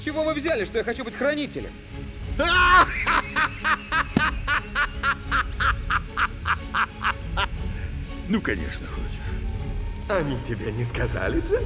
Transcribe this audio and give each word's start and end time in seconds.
С 0.00 0.02
чего 0.02 0.24
вы 0.24 0.32
взяли, 0.32 0.64
что 0.64 0.78
я 0.78 0.84
хочу 0.84 1.04
быть 1.04 1.14
хранителем? 1.14 1.72
Ну, 8.26 8.40
конечно, 8.40 8.86
хочешь. 8.86 9.20
Они 10.08 10.40
тебе 10.40 10.72
не 10.72 10.84
сказали, 10.84 11.40
Джек? 11.40 11.60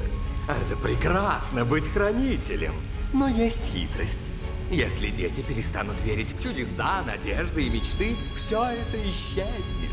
Это 0.48 0.76
прекрасно 0.76 1.64
быть 1.64 1.86
хранителем. 1.86 2.74
Но 3.12 3.28
есть 3.28 3.72
хитрость. 3.72 4.32
Если 4.68 5.10
дети 5.10 5.40
перестанут 5.42 6.02
верить 6.02 6.34
в 6.34 6.42
чудеса, 6.42 7.04
надежды 7.06 7.62
и 7.62 7.70
мечты, 7.70 8.16
все 8.36 8.64
это 8.64 9.00
исчезнет. 9.10 9.92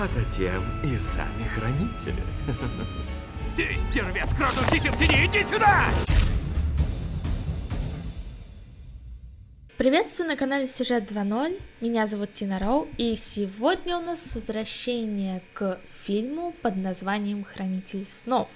А 0.00 0.06
затем 0.06 0.62
и 0.82 0.96
сами 0.96 1.46
хранители. 1.54 2.24
Ты, 3.54 3.76
стервец, 3.76 4.32
крадущийся 4.32 4.90
в 4.90 4.96
тени, 4.96 5.26
иди 5.26 5.44
сюда! 5.44 5.84
Приветствую 9.84 10.30
на 10.30 10.36
канале 10.36 10.66
Сюжет 10.66 11.12
2.0, 11.12 11.60
меня 11.82 12.06
зовут 12.06 12.32
Тина 12.32 12.58
Роу, 12.58 12.88
и 12.96 13.16
сегодня 13.16 13.98
у 13.98 14.00
нас 14.00 14.34
возвращение 14.34 15.42
к 15.52 15.78
фильму 16.06 16.54
под 16.62 16.76
названием 16.76 17.44
«Хранитель 17.44 18.06
снов». 18.08 18.48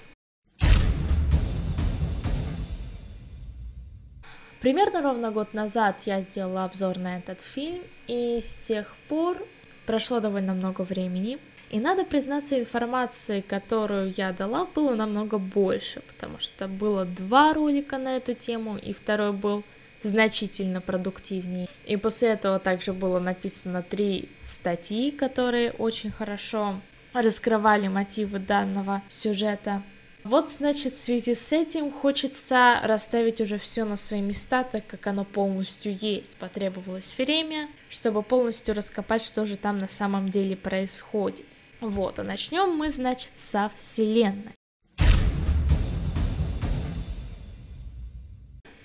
Примерно 4.62 5.02
ровно 5.02 5.30
год 5.30 5.52
назад 5.52 5.96
я 6.06 6.22
сделала 6.22 6.64
обзор 6.64 6.96
на 6.96 7.18
этот 7.18 7.42
фильм, 7.42 7.82
и 8.06 8.40
с 8.40 8.54
тех 8.66 8.96
пор 9.10 9.36
прошло 9.84 10.20
довольно 10.20 10.54
много 10.54 10.80
времени. 10.80 11.36
И 11.68 11.78
надо 11.78 12.06
признаться, 12.06 12.58
информации, 12.58 13.42
которую 13.42 14.14
я 14.16 14.32
дала, 14.32 14.64
было 14.64 14.94
намного 14.94 15.36
больше, 15.36 16.00
потому 16.00 16.38
что 16.38 16.68
было 16.68 17.04
два 17.04 17.52
ролика 17.52 17.98
на 17.98 18.16
эту 18.16 18.32
тему, 18.32 18.78
и 18.78 18.94
второй 18.94 19.34
был 19.34 19.62
значительно 20.02 20.80
продуктивнее. 20.80 21.68
И 21.86 21.96
после 21.96 22.28
этого 22.28 22.58
также 22.58 22.92
было 22.92 23.18
написано 23.18 23.82
три 23.82 24.28
статьи, 24.44 25.10
которые 25.10 25.72
очень 25.72 26.10
хорошо 26.10 26.80
раскрывали 27.12 27.88
мотивы 27.88 28.38
данного 28.38 29.02
сюжета. 29.08 29.82
Вот, 30.24 30.50
значит, 30.50 30.92
в 30.92 31.00
связи 31.00 31.34
с 31.34 31.52
этим 31.52 31.90
хочется 31.90 32.80
расставить 32.82 33.40
уже 33.40 33.58
все 33.58 33.84
на 33.84 33.96
свои 33.96 34.20
места, 34.20 34.64
так 34.64 34.86
как 34.86 35.06
оно 35.06 35.24
полностью 35.24 35.96
есть. 35.96 36.36
Потребовалось 36.36 37.14
время, 37.16 37.68
чтобы 37.88 38.22
полностью 38.22 38.74
раскопать, 38.74 39.22
что 39.22 39.46
же 39.46 39.56
там 39.56 39.78
на 39.78 39.88
самом 39.88 40.28
деле 40.28 40.56
происходит. 40.56 41.46
Вот, 41.80 42.18
а 42.18 42.24
начнем 42.24 42.76
мы, 42.76 42.90
значит, 42.90 43.36
со 43.36 43.70
Вселенной. 43.78 44.57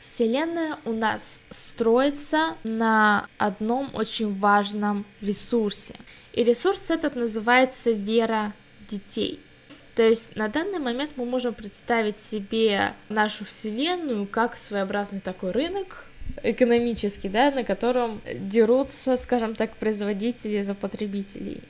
Вселенная 0.03 0.79
у 0.83 0.91
нас 0.91 1.45
строится 1.49 2.57
на 2.65 3.25
одном 3.37 3.89
очень 3.95 4.37
важном 4.37 5.05
ресурсе. 5.21 5.95
И 6.33 6.43
ресурс 6.43 6.91
этот 6.91 7.15
называется 7.15 7.91
вера 7.91 8.51
детей. 8.89 9.39
То 9.95 10.03
есть 10.03 10.35
на 10.35 10.49
данный 10.49 10.79
момент 10.79 11.11
мы 11.15 11.23
можем 11.23 11.53
представить 11.53 12.19
себе 12.19 12.93
нашу 13.07 13.45
Вселенную 13.45 14.27
как 14.27 14.57
своеобразный 14.57 15.21
такой 15.21 15.51
рынок, 15.51 16.05
экономический, 16.43 17.29
да, 17.29 17.49
на 17.51 17.63
котором 17.63 18.19
дерутся, 18.25 19.15
скажем 19.15 19.55
так, 19.55 19.73
производители 19.77 20.59
за 20.59 20.75
потребителей. 20.75 21.61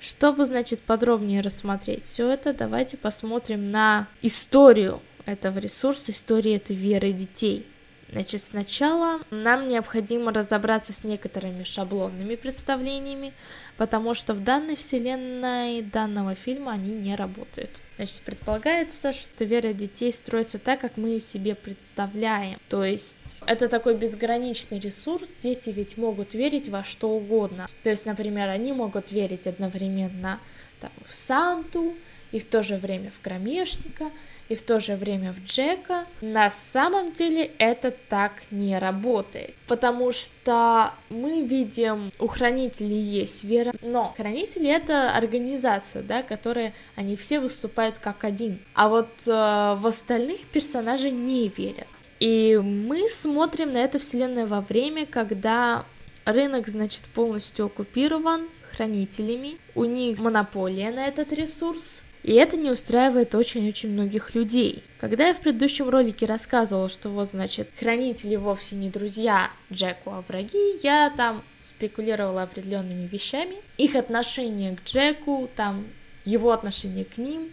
Чтобы, 0.00 0.46
значит, 0.46 0.80
подробнее 0.80 1.42
рассмотреть 1.42 2.04
все 2.04 2.30
это, 2.30 2.54
давайте 2.54 2.96
посмотрим 2.96 3.70
на 3.70 4.08
историю 4.22 5.02
этого 5.26 5.58
ресурса, 5.58 6.12
истории 6.12 6.56
этой 6.56 6.76
веры 6.76 7.12
детей. 7.12 7.66
Значит, 8.14 8.42
сначала 8.42 9.18
нам 9.32 9.68
необходимо 9.68 10.32
разобраться 10.32 10.92
с 10.92 11.02
некоторыми 11.02 11.64
шаблонными 11.64 12.36
представлениями, 12.36 13.32
потому 13.76 14.14
что 14.14 14.34
в 14.34 14.44
данной 14.44 14.76
вселенной 14.76 15.82
данного 15.82 16.36
фильма 16.36 16.72
они 16.72 16.94
не 16.94 17.16
работают. 17.16 17.70
Значит, 17.96 18.22
предполагается, 18.22 19.12
что 19.12 19.44
вера 19.44 19.72
детей 19.72 20.12
строится 20.12 20.60
так, 20.60 20.80
как 20.80 20.96
мы 20.96 21.08
ее 21.08 21.20
себе 21.20 21.56
представляем. 21.56 22.60
То 22.68 22.84
есть 22.84 23.42
это 23.46 23.68
такой 23.68 23.96
безграничный 23.96 24.78
ресурс, 24.78 25.28
дети 25.40 25.70
ведь 25.70 25.96
могут 25.96 26.34
верить 26.34 26.68
во 26.68 26.84
что 26.84 27.10
угодно. 27.10 27.68
То 27.82 27.90
есть, 27.90 28.06
например, 28.06 28.48
они 28.48 28.72
могут 28.72 29.10
верить 29.10 29.48
одновременно 29.48 30.38
там, 30.84 30.92
в 31.06 31.14
Санту 31.14 31.94
и 32.30 32.38
в 32.38 32.44
то 32.44 32.62
же 32.62 32.76
время 32.76 33.10
в 33.10 33.22
кромешника, 33.22 34.10
и 34.50 34.54
в 34.54 34.60
то 34.60 34.78
же 34.78 34.96
время 34.96 35.32
в 35.32 35.42
Джека, 35.46 36.04
на 36.20 36.50
самом 36.50 37.12
деле 37.12 37.52
это 37.56 37.90
так 37.90 38.42
не 38.50 38.78
работает. 38.78 39.54
Потому 39.66 40.12
что 40.12 40.92
мы 41.08 41.40
видим, 41.40 42.10
у 42.18 42.26
хранителей 42.26 42.98
есть 42.98 43.44
вера, 43.44 43.72
но 43.80 44.12
хранители 44.14 44.68
это 44.68 45.16
организация, 45.16 46.02
да, 46.02 46.22
которая, 46.22 46.74
они 46.96 47.16
все 47.16 47.40
выступают 47.40 47.96
как 47.98 48.24
один. 48.24 48.58
А 48.74 48.90
вот 48.90 49.08
э, 49.26 49.30
в 49.30 49.86
остальных 49.86 50.40
персонажей 50.48 51.12
не 51.12 51.48
верят. 51.48 51.86
И 52.20 52.60
мы 52.62 53.08
смотрим 53.08 53.72
на 53.72 53.78
эту 53.78 53.98
вселенную 53.98 54.46
во 54.46 54.60
время, 54.60 55.06
когда 55.06 55.86
рынок, 56.26 56.68
значит, 56.68 57.04
полностью 57.04 57.66
оккупирован 57.66 58.48
хранителями, 58.74 59.58
у 59.74 59.84
них 59.84 60.18
монополия 60.18 60.90
на 60.90 61.06
этот 61.06 61.32
ресурс, 61.32 62.02
и 62.24 62.32
это 62.32 62.56
не 62.56 62.70
устраивает 62.70 63.34
очень-очень 63.34 63.90
многих 63.90 64.34
людей. 64.34 64.82
Когда 64.98 65.28
я 65.28 65.34
в 65.34 65.40
предыдущем 65.40 65.90
ролике 65.90 66.24
рассказывала, 66.24 66.88
что 66.88 67.10
вот, 67.10 67.28
значит, 67.28 67.68
хранители 67.78 68.36
вовсе 68.36 68.76
не 68.76 68.88
друзья 68.88 69.50
Джеку, 69.70 70.10
а 70.10 70.24
враги, 70.26 70.78
я 70.82 71.12
там 71.14 71.44
спекулировала 71.60 72.44
определенными 72.44 73.06
вещами. 73.06 73.56
Их 73.76 73.94
отношение 73.94 74.74
к 74.74 74.84
Джеку, 74.84 75.50
там, 75.54 75.84
его 76.24 76.52
отношение 76.52 77.04
к 77.04 77.18
ним, 77.18 77.50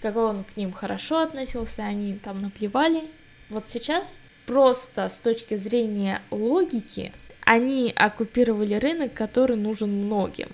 как 0.00 0.16
он 0.16 0.44
к 0.44 0.56
ним 0.56 0.72
хорошо 0.72 1.18
относился, 1.18 1.82
они 1.82 2.14
там 2.14 2.42
наплевали. 2.42 3.02
Вот 3.50 3.68
сейчас 3.68 4.20
просто 4.46 5.08
с 5.08 5.18
точки 5.18 5.56
зрения 5.56 6.22
логики 6.30 7.12
они 7.44 7.92
оккупировали 7.94 8.74
рынок, 8.74 9.14
который 9.14 9.56
нужен 9.56 9.90
многим, 9.90 10.48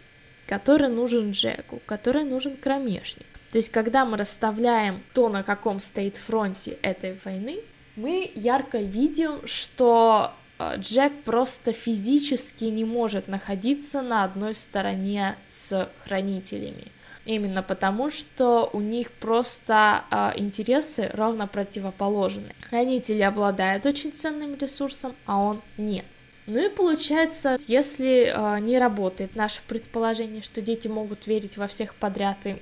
который 0.49 0.89
нужен 0.89 1.33
Джеку, 1.33 1.81
который 1.87 2.25
нужен 2.25 2.57
кромешник. 2.57 3.27
То 3.53 3.59
есть, 3.59 3.71
когда 3.71 4.05
мы 4.05 4.17
расставляем 4.17 5.03
то, 5.15 5.29
на 5.29 5.43
каком 5.43 5.79
стоит 5.79 6.17
фронте 6.17 6.79
этой 6.83 7.17
войны, 7.25 7.61
мы 7.97 8.31
ярко 8.35 8.79
видим, 8.79 9.47
что 9.47 10.33
э, 10.59 10.75
Джек 10.79 11.13
просто 11.25 11.73
физически 11.73 12.65
не 12.65 12.85
может 12.85 13.29
находиться 13.29 14.03
на 14.03 14.25
одной 14.25 14.55
стороне 14.55 15.37
с 15.49 15.89
хранителями. 16.05 16.93
Именно 17.25 17.63
потому, 17.63 18.11
что 18.11 18.71
у 18.73 18.81
них 18.81 19.11
просто 19.13 20.05
э, 20.11 20.33
интересы 20.37 21.11
ровно 21.13 21.47
противоположны. 21.47 22.55
Хранители 22.69 23.21
обладают 23.21 23.85
очень 23.85 24.13
ценным 24.13 24.57
ресурсом, 24.57 25.15
а 25.27 25.39
он 25.39 25.61
нет. 25.77 26.07
Ну 26.49 26.65
и 26.65 26.71
получается, 26.71 27.59
если 27.67 28.33
э, 28.35 28.61
не 28.61 28.79
работает 28.79 29.37
наше 29.37 29.61
предположение, 29.69 30.41
что 30.41 30.63
дети 30.63 30.89
могут 30.89 31.27
верить 31.27 31.59
во 31.59 31.69
всех 31.69 31.95
подряд 31.95 32.39
и 32.47 32.57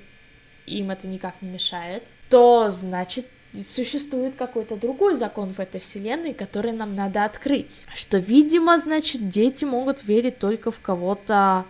им 0.65 0.91
это 0.91 1.07
никак 1.07 1.41
не 1.41 1.47
мешает, 1.47 2.03
то 2.29 2.69
значит 2.69 3.25
существует 3.65 4.35
какой-то 4.35 4.75
другой 4.75 5.15
закон 5.15 5.53
в 5.53 5.59
этой 5.61 5.79
вселенной, 5.79 6.33
который 6.33 6.73
нам 6.73 6.95
надо 6.95 7.23
открыть. 7.23 7.85
Что, 7.93 8.17
видимо, 8.17 8.77
значит, 8.77 9.29
дети 9.29 9.63
могут 9.63 10.03
верить 10.03 10.37
только 10.37 10.69
в 10.69 10.81
кого-то 10.81 11.65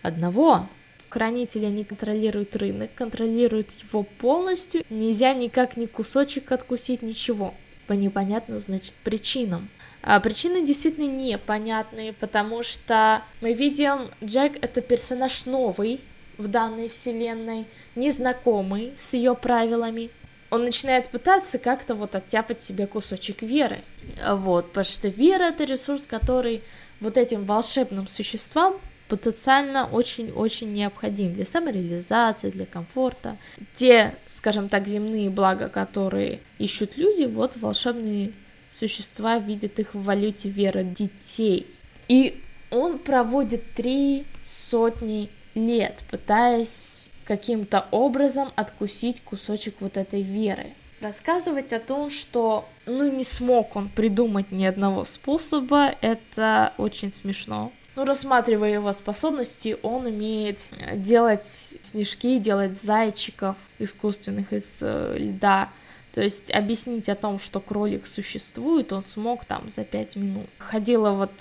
одного. 0.00 0.68
Хранители 1.08 1.66
не 1.66 1.82
контролируют 1.82 2.54
рынок, 2.54 2.94
контролируют 2.94 3.72
его 3.82 4.04
полностью. 4.04 4.84
Нельзя 4.90 5.34
никак 5.34 5.76
ни 5.76 5.86
кусочек 5.86 6.52
откусить, 6.52 7.02
ничего. 7.02 7.52
По 7.88 7.94
непонятным, 7.94 8.60
значит, 8.60 8.94
причинам. 9.02 9.68
А 10.02 10.18
причины 10.20 10.66
действительно 10.66 11.06
непонятные, 11.06 12.12
потому 12.12 12.62
что 12.62 13.22
мы 13.40 13.52
видим, 13.52 14.10
Джек 14.22 14.58
это 14.60 14.80
персонаж 14.80 15.46
новый, 15.46 16.00
в 16.38 16.48
данной 16.48 16.88
вселенной, 16.88 17.66
незнакомый 17.94 18.92
с 18.98 19.14
ее 19.14 19.34
правилами, 19.34 20.10
он 20.50 20.64
начинает 20.64 21.08
пытаться 21.08 21.58
как-то 21.58 21.94
вот 21.94 22.14
оттяпать 22.14 22.60
себе 22.62 22.86
кусочек 22.86 23.42
веры. 23.42 23.80
Вот, 24.28 24.68
потому 24.68 24.84
что 24.84 25.08
вера 25.08 25.44
это 25.44 25.64
ресурс, 25.64 26.06
который 26.06 26.62
вот 27.00 27.16
этим 27.16 27.44
волшебным 27.44 28.06
существам 28.06 28.74
потенциально 29.08 29.86
очень-очень 29.86 30.72
необходим 30.72 31.34
для 31.34 31.44
самореализации, 31.44 32.50
для 32.50 32.66
комфорта. 32.66 33.36
Те, 33.74 34.14
скажем 34.26 34.68
так, 34.68 34.86
земные 34.86 35.30
блага, 35.30 35.68
которые 35.68 36.40
ищут 36.58 36.96
люди, 36.96 37.24
вот 37.24 37.56
волшебные 37.56 38.32
существа 38.72 39.38
видят 39.38 39.78
их 39.78 39.94
в 39.94 40.02
валюте 40.02 40.48
веры 40.48 40.82
детей. 40.82 41.66
И 42.08 42.42
он 42.70 42.98
проводит 42.98 43.74
три 43.74 44.24
сотни 44.44 45.30
лет, 45.54 46.02
пытаясь 46.10 47.10
каким-то 47.24 47.86
образом 47.90 48.50
откусить 48.56 49.22
кусочек 49.22 49.76
вот 49.80 49.96
этой 49.96 50.22
веры. 50.22 50.72
Рассказывать 51.00 51.72
о 51.72 51.80
том, 51.80 52.10
что 52.10 52.68
ну 52.86 53.10
не 53.10 53.24
смог 53.24 53.76
он 53.76 53.88
придумать 53.88 54.52
ни 54.52 54.64
одного 54.64 55.04
способа, 55.04 55.94
это 56.00 56.72
очень 56.78 57.12
смешно. 57.12 57.72
Ну, 57.94 58.04
рассматривая 58.06 58.72
его 58.72 58.92
способности, 58.92 59.76
он 59.82 60.06
умеет 60.06 60.60
делать 60.94 61.44
снежки, 61.82 62.38
делать 62.38 62.80
зайчиков 62.80 63.56
искусственных 63.78 64.52
из 64.54 64.78
э, 64.80 65.16
льда. 65.18 65.68
То 66.12 66.20
есть 66.20 66.50
объяснить 66.50 67.08
о 67.08 67.14
том, 67.14 67.38
что 67.38 67.58
кролик 67.58 68.06
существует, 68.06 68.92
он 68.92 69.04
смог 69.04 69.44
там 69.44 69.68
за 69.68 69.84
пять 69.84 70.14
минут. 70.16 70.46
Ходила 70.58 71.12
вот 71.12 71.32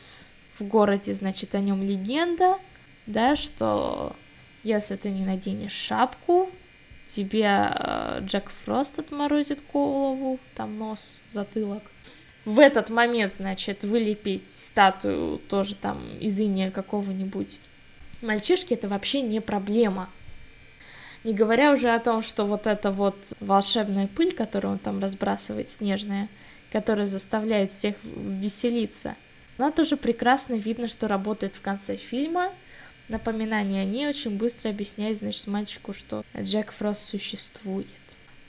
в 0.57 0.63
городе, 0.63 1.13
значит, 1.13 1.55
о 1.55 1.59
нем 1.59 1.83
легенда, 1.83 2.57
да, 3.05 3.35
что 3.35 4.15
если 4.63 4.95
ты 4.95 5.09
не 5.09 5.25
наденешь 5.25 5.73
шапку, 5.73 6.49
тебе 7.07 7.45
э, 7.45 8.19
Джек 8.23 8.49
Фрост 8.63 8.99
отморозит 8.99 9.59
голову, 9.73 10.39
там 10.55 10.77
нос, 10.77 11.19
затылок. 11.29 11.83
В 12.45 12.59
этот 12.59 12.89
момент, 12.89 13.33
значит, 13.33 13.83
вылепить 13.83 14.53
статую 14.53 15.39
тоже 15.49 15.75
там 15.75 16.01
из 16.19 16.39
иния 16.39 16.71
какого-нибудь 16.71 17.59
мальчишки, 18.21 18.73
это 18.73 18.87
вообще 18.87 19.21
не 19.21 19.41
проблема. 19.41 20.09
Не 21.23 21.33
говоря 21.33 21.71
уже 21.71 21.89
о 21.89 21.99
том, 21.99 22.23
что 22.23 22.45
вот 22.45 22.65
эта 22.67 22.91
вот 22.91 23.33
волшебная 23.39 24.07
пыль, 24.07 24.33
которую 24.33 24.73
он 24.73 24.79
там 24.79 24.99
разбрасывает, 24.99 25.69
снежная, 25.69 26.29
которая 26.71 27.05
заставляет 27.05 27.71
всех 27.71 27.95
веселиться, 28.03 29.15
она 29.57 29.71
тоже 29.71 29.97
прекрасно 29.97 30.55
видно, 30.55 30.87
что 30.87 31.07
работает 31.07 31.55
в 31.55 31.61
конце 31.61 31.95
фильма, 31.95 32.51
напоминание 33.07 33.83
о 33.83 33.85
ней 33.85 34.07
очень 34.07 34.37
быстро 34.37 34.69
объясняет, 34.69 35.19
значит, 35.19 35.45
мальчику, 35.45 35.93
что 35.93 36.23
Джек 36.35 36.71
Фрост 36.71 37.03
существует. 37.03 37.85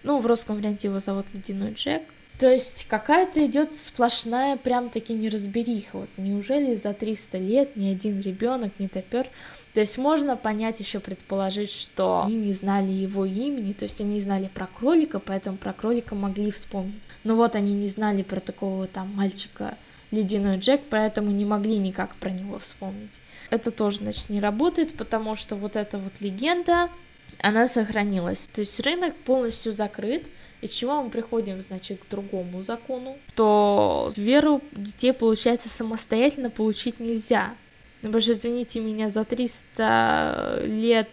Ну, 0.03 0.21
в 0.21 0.27
русском 0.27 0.57
варианте 0.57 0.89
его 0.89 1.01
зовут 1.01 1.27
Ледяной 1.35 1.75
Джек. 1.75 2.03
То 2.39 2.51
есть 2.51 2.87
какая-то 2.89 3.45
идет 3.47 3.77
сплошная 3.77 4.57
прям 4.57 4.91
таки 4.91 5.13
неразбериха. 5.13 5.99
Вот 5.99 6.09
неужели 6.17 6.75
за 6.75 6.93
300 6.93 7.39
лет 7.39 7.77
ни 7.77 7.89
один 7.89 8.21
ребенок 8.21 8.73
не 8.79 8.89
топер? 8.89 9.29
То 9.75 9.81
есть 9.81 9.97
можно 9.97 10.37
понять, 10.37 10.81
еще 10.81 11.01
предположить, 11.01 11.71
что 11.71 12.25
они 12.27 12.37
не 12.37 12.53
знали 12.53 12.91
его 12.91 13.25
имени, 13.25 13.73
то 13.73 13.85
есть 13.85 14.01
они 14.03 14.21
знали 14.21 14.51
про 14.53 14.67
кролика, 14.67 15.19
поэтому 15.19 15.57
про 15.57 15.73
кролика 15.73 16.15
могли 16.15 16.51
вспомнить. 16.51 17.01
Но 17.25 17.37
вот 17.37 17.57
они 17.57 17.73
не 17.73 17.87
знали 17.87 18.23
про 18.23 18.41
такого 18.41 18.87
там 18.87 19.15
мальчика 19.15 19.79
Ледяной 20.11 20.59
Джек, 20.59 20.83
поэтому 20.91 21.31
не 21.31 21.47
могли 21.47 21.79
никак 21.79 22.15
про 22.17 22.29
него 22.29 22.59
вспомнить. 22.59 23.21
Это 23.49 23.71
тоже, 23.71 23.99
значит, 23.99 24.29
не 24.29 24.41
работает, 24.41 24.95
потому 24.95 25.37
что 25.37 25.57
вот 25.57 25.77
эта 25.77 25.97
вот 25.99 26.13
легенда, 26.21 26.91
она 27.39 27.67
сохранилась. 27.67 28.49
То 28.53 28.61
есть 28.61 28.79
рынок 28.81 29.15
полностью 29.17 29.73
закрыт, 29.73 30.27
из 30.61 30.71
чего 30.71 31.03
мы 31.03 31.09
приходим, 31.09 31.63
значит, 31.63 32.05
к 32.05 32.11
другому 32.11 32.63
закону, 32.63 33.17
то 33.35 34.13
веру 34.17 34.61
детей, 34.73 35.15
получается, 35.15 35.71
самостоятельно 35.71 36.51
получить 36.51 37.01
нельзя. 37.01 37.55
Ну, 38.03 38.09
потому 38.09 38.21
что, 38.21 38.33
извините 38.33 38.81
меня, 38.81 39.09
за 39.09 39.25
300 39.25 40.63
лет 40.65 41.09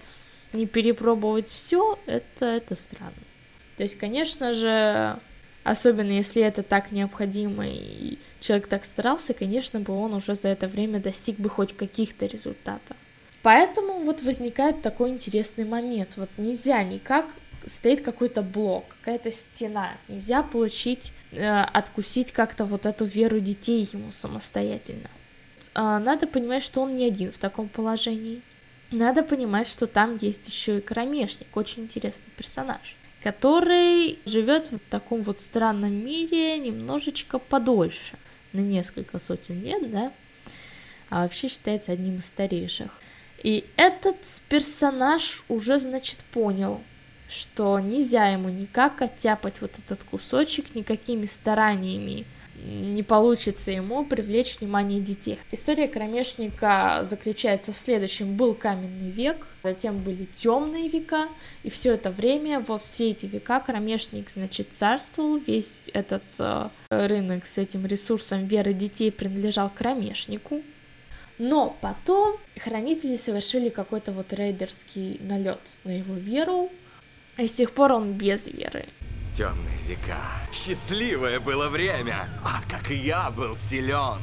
не 0.54 0.66
перепробовать 0.66 1.48
все, 1.48 2.00
это, 2.08 2.46
это 2.46 2.76
странно. 2.76 3.14
То 3.78 3.84
есть, 3.84 3.98
конечно 3.98 4.54
же, 4.54 5.20
особенно 5.64 6.12
если 6.12 6.42
это 6.42 6.64
так 6.64 6.92
необходимо 6.92 7.68
и 7.68 8.18
человек 8.40 8.68
так 8.68 8.86
старался, 8.86 9.34
конечно 9.34 9.80
бы 9.80 9.94
он 9.94 10.14
уже 10.16 10.36
за 10.36 10.50
это 10.50 10.68
время 10.68 11.00
достиг 11.00 11.38
бы 11.38 11.50
хоть 11.50 11.74
каких-то 11.74 12.26
результатов. 12.26 12.98
Поэтому 13.42 14.00
вот 14.00 14.22
возникает 14.22 14.82
такой 14.82 15.12
интересный 15.12 15.66
момент. 15.66 16.18
Вот 16.18 16.30
нельзя 16.38 16.84
никак 16.84 17.28
стоит 17.66 18.02
какой-то 18.02 18.42
блок, 18.42 18.86
какая-то 19.00 19.32
стена. 19.32 19.92
Нельзя 20.08 20.44
получить, 20.44 21.14
э, 21.32 21.48
откусить 21.48 22.32
как-то 22.32 22.66
вот 22.66 22.86
эту 22.86 23.06
веру 23.06 23.40
детей 23.40 23.88
ему 23.94 24.12
самостоятельно. 24.12 25.10
Э, 25.76 26.00
надо 26.00 26.28
понимать, 26.28 26.64
что 26.64 26.82
он 26.82 26.96
не 26.96 27.06
один 27.06 27.32
в 27.32 27.38
таком 27.38 27.70
положении. 27.70 28.42
Надо 28.92 29.24
понимать, 29.24 29.68
что 29.68 29.86
там 29.88 30.18
есть 30.20 30.48
еще 30.48 30.80
и 30.80 30.82
кромешник, 30.82 31.56
очень 31.56 31.84
интересный 31.84 32.32
персонаж 32.36 32.96
который 33.24 34.20
живет 34.26 34.72
в 34.72 34.80
таком 34.80 35.24
вот 35.24 35.40
странном 35.40 35.94
мире 35.94 36.58
немножечко 36.58 37.40
подольше, 37.40 38.18
на 38.54 38.60
несколько 38.60 39.20
сотен 39.20 39.62
лет, 39.62 39.92
да, 39.92 40.14
а 41.10 41.24
вообще 41.24 41.50
считается 41.50 41.92
одним 41.92 42.20
из 42.20 42.28
старейших. 42.28 43.00
И 43.44 43.66
этот 43.78 44.18
персонаж 44.48 45.44
уже, 45.48 45.80
значит, 45.80 46.20
понял, 46.32 46.82
что 47.30 47.80
нельзя 47.80 48.28
ему 48.28 48.50
никак 48.50 49.02
оттяпать 49.02 49.62
вот 49.62 49.78
этот 49.78 50.04
кусочек 50.04 50.76
никакими 50.76 51.26
стараниями, 51.26 52.26
не 52.70 53.04
получится 53.04 53.72
ему 53.72 54.06
привлечь 54.06 54.60
внимание 54.60 55.00
детей. 55.00 55.40
История 55.52 55.88
кромешника 55.88 57.00
заключается 57.04 57.74
в 57.74 57.78
следующем. 57.78 58.36
Был 58.36 58.54
каменный 58.54 59.10
век, 59.10 59.48
затем 59.64 60.00
были 60.00 60.26
темные 60.26 60.88
века, 60.88 61.28
и 61.64 61.70
все 61.70 61.94
это 61.94 62.12
время, 62.12 62.60
вот 62.60 62.84
все 62.84 63.12
эти 63.12 63.26
века 63.26 63.60
кромешник, 63.60 64.30
значит, 64.30 64.74
царствовал, 64.74 65.38
весь 65.38 65.90
этот 65.94 66.24
э, 66.38 66.70
рынок 66.90 67.46
с 67.46 67.58
этим 67.58 67.86
ресурсом 67.86 68.46
веры 68.46 68.74
детей 68.74 69.12
принадлежал 69.12 69.70
кромешнику. 69.70 70.62
Но 71.38 71.78
потом 71.82 72.38
хранители 72.60 73.16
совершили 73.16 73.70
какой-то 73.70 74.12
вот 74.12 74.34
рейдерский 74.34 75.20
налет 75.22 75.62
на 75.86 75.98
его 75.98 76.14
веру, 76.16 76.70
и 77.38 77.48
с 77.48 77.54
тех 77.54 77.72
пор 77.72 77.94
он 77.94 78.14
без 78.14 78.48
веры. 78.48 78.86
Темные 79.34 79.78
века. 79.86 80.18
Счастливое 80.52 81.40
было 81.40 81.70
время. 81.70 82.30
А 82.44 82.62
как 82.70 82.90
я 82.90 83.30
был 83.30 83.56
силен. 83.56 84.22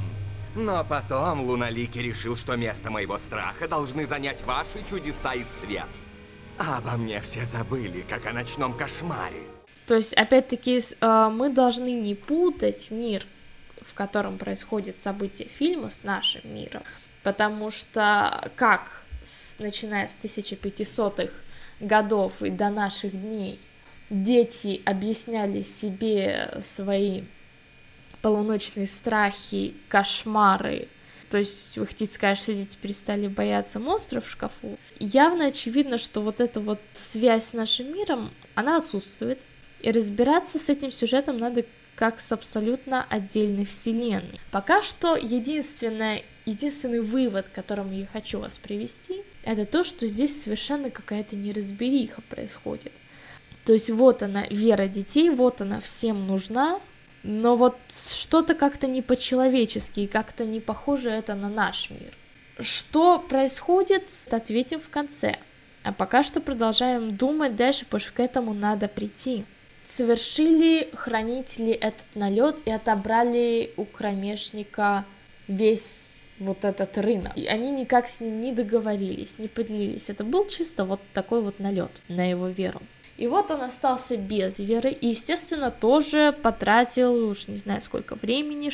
Но 0.55 0.85
потом 0.85 1.43
Луналики 1.43 1.99
решил, 1.99 2.35
что 2.37 2.56
место 2.56 2.91
моего 2.91 3.19
страха 3.19 3.69
должны 3.69 4.06
занять 4.06 4.43
ваши 4.44 4.82
чудеса 4.88 5.35
и 5.35 5.43
свет. 5.43 5.88
А 6.58 6.79
обо 6.79 6.93
мне 6.93 7.20
все 7.20 7.44
забыли, 7.44 8.05
как 8.08 8.25
о 8.26 8.32
ночном 8.32 8.73
кошмаре. 8.73 9.43
То 9.87 9.94
есть, 9.94 10.14
опять-таки, 10.14 10.81
э, 10.81 11.29
мы 11.31 11.50
должны 11.50 11.93
не 11.93 12.14
путать 12.14 12.91
мир, 12.91 13.25
в 13.82 13.94
котором 13.94 14.38
происходят 14.38 15.00
события 15.00 15.44
фильма, 15.44 15.91
с 15.91 16.02
нашим 16.02 16.43
миром. 16.55 16.82
Потому 17.23 17.70
что 17.70 18.50
как, 18.56 19.02
начиная 19.59 20.06
с 20.06 20.17
1500-х 20.17 21.32
годов 21.81 22.43
и 22.43 22.50
до 22.50 22.70
наших 22.70 23.12
дней, 23.12 23.61
дети 24.11 24.82
объясняли 24.85 25.62
себе 25.62 26.61
свои 26.62 27.23
полуночные 28.23 28.87
страхи, 28.87 29.75
кошмары, 29.88 30.88
то 31.31 31.38
есть 31.38 31.76
вы 31.76 31.87
хотите 31.87 32.12
сказать, 32.12 32.38
что 32.38 32.54
дети 32.54 32.76
перестали 32.81 33.26
бояться 33.26 33.81
монстров 33.81 34.26
в 34.26 34.31
шкафу. 34.31 34.78
Явно 34.99 35.47
очевидно, 35.47 35.99
что 35.99 36.21
вот 36.21 36.40
эта 36.40 36.61
вот 36.61 36.81
связь 36.92 37.47
с 37.47 37.52
нашим 37.52 37.92
миром, 37.92 38.31
она 38.54 38.76
отсутствует. 38.76 39.47
И 39.81 39.90
разбираться 39.90 40.59
с 40.59 40.69
этим 40.69 40.90
сюжетом 40.92 41.38
надо 41.38 41.64
как 41.95 42.21
с 42.21 42.31
абсолютно 42.31 43.04
отдельной 43.09 43.64
вселенной. 43.64 44.40
Пока 44.50 44.83
что 44.83 45.16
единственное, 45.16 46.23
единственный 46.45 47.00
вывод, 47.00 47.49
к 47.49 47.52
которому 47.52 47.92
я 47.92 48.07
хочу 48.07 48.38
вас 48.38 48.59
привести, 48.59 49.23
это 49.42 49.64
то, 49.64 49.83
что 49.83 50.07
здесь 50.07 50.42
совершенно 50.42 50.90
какая-то 50.90 51.37
неразбериха 51.37 52.21
происходит. 52.23 52.92
То 53.66 53.73
есть 53.73 53.90
вот 53.90 54.23
она, 54.23 54.46
вера 54.49 54.87
детей, 54.87 55.28
вот 55.28 55.61
она 55.61 55.80
всем 55.80 56.28
нужна, 56.28 56.80
но 57.25 57.56
вот 57.56 57.76
что-то 57.88 58.54
как-то 58.54 58.87
не 58.87 59.02
по-человечески, 59.02 60.06
как-то 60.06 60.44
не 60.44 60.61
похоже 60.61 61.11
это 61.11 61.35
на 61.35 61.49
наш 61.49 61.90
мир. 61.90 62.16
Что 62.61 63.18
происходит, 63.18 64.08
ответим 64.30 64.80
в 64.80 64.88
конце. 64.88 65.38
А 65.82 65.92
пока 65.92 66.23
что 66.23 66.40
продолжаем 66.40 67.16
думать 67.16 67.56
дальше, 67.56 67.85
потому 67.85 68.00
что 68.00 68.12
к 68.12 68.20
этому 68.20 68.54
надо 68.54 68.87
прийти. 68.87 69.44
Совершили 69.82 70.88
хранители 70.94 71.73
этот 71.73 72.06
налет 72.14 72.61
и 72.66 72.70
отобрали 72.70 73.73
у 73.76 73.85
кромешника 73.85 75.04
весь 75.49 76.20
вот 76.38 76.64
этот 76.64 76.96
рынок. 76.99 77.37
И 77.37 77.46
они 77.46 77.73
никак 77.73 78.08
с 78.08 78.20
ним 78.20 78.40
не 78.40 78.52
договорились, 78.52 79.38
не 79.38 79.49
поделились. 79.49 80.08
Это 80.08 80.23
был 80.23 80.46
чисто 80.46 80.85
вот 80.85 81.00
такой 81.12 81.42
вот 81.42 81.58
налет 81.58 81.90
на 82.08 82.30
его 82.30 82.49
веру. 82.49 82.80
И 83.16 83.26
вот 83.26 83.50
он 83.50 83.62
остался 83.62 84.16
без 84.16 84.58
веры, 84.58 84.90
и, 84.90 85.08
естественно, 85.08 85.70
тоже 85.70 86.37
потратил, 86.42 87.30
уж 87.30 87.49
не 87.49 87.56
знаю 87.56 87.80
сколько 87.80 88.14
времени, 88.14 88.70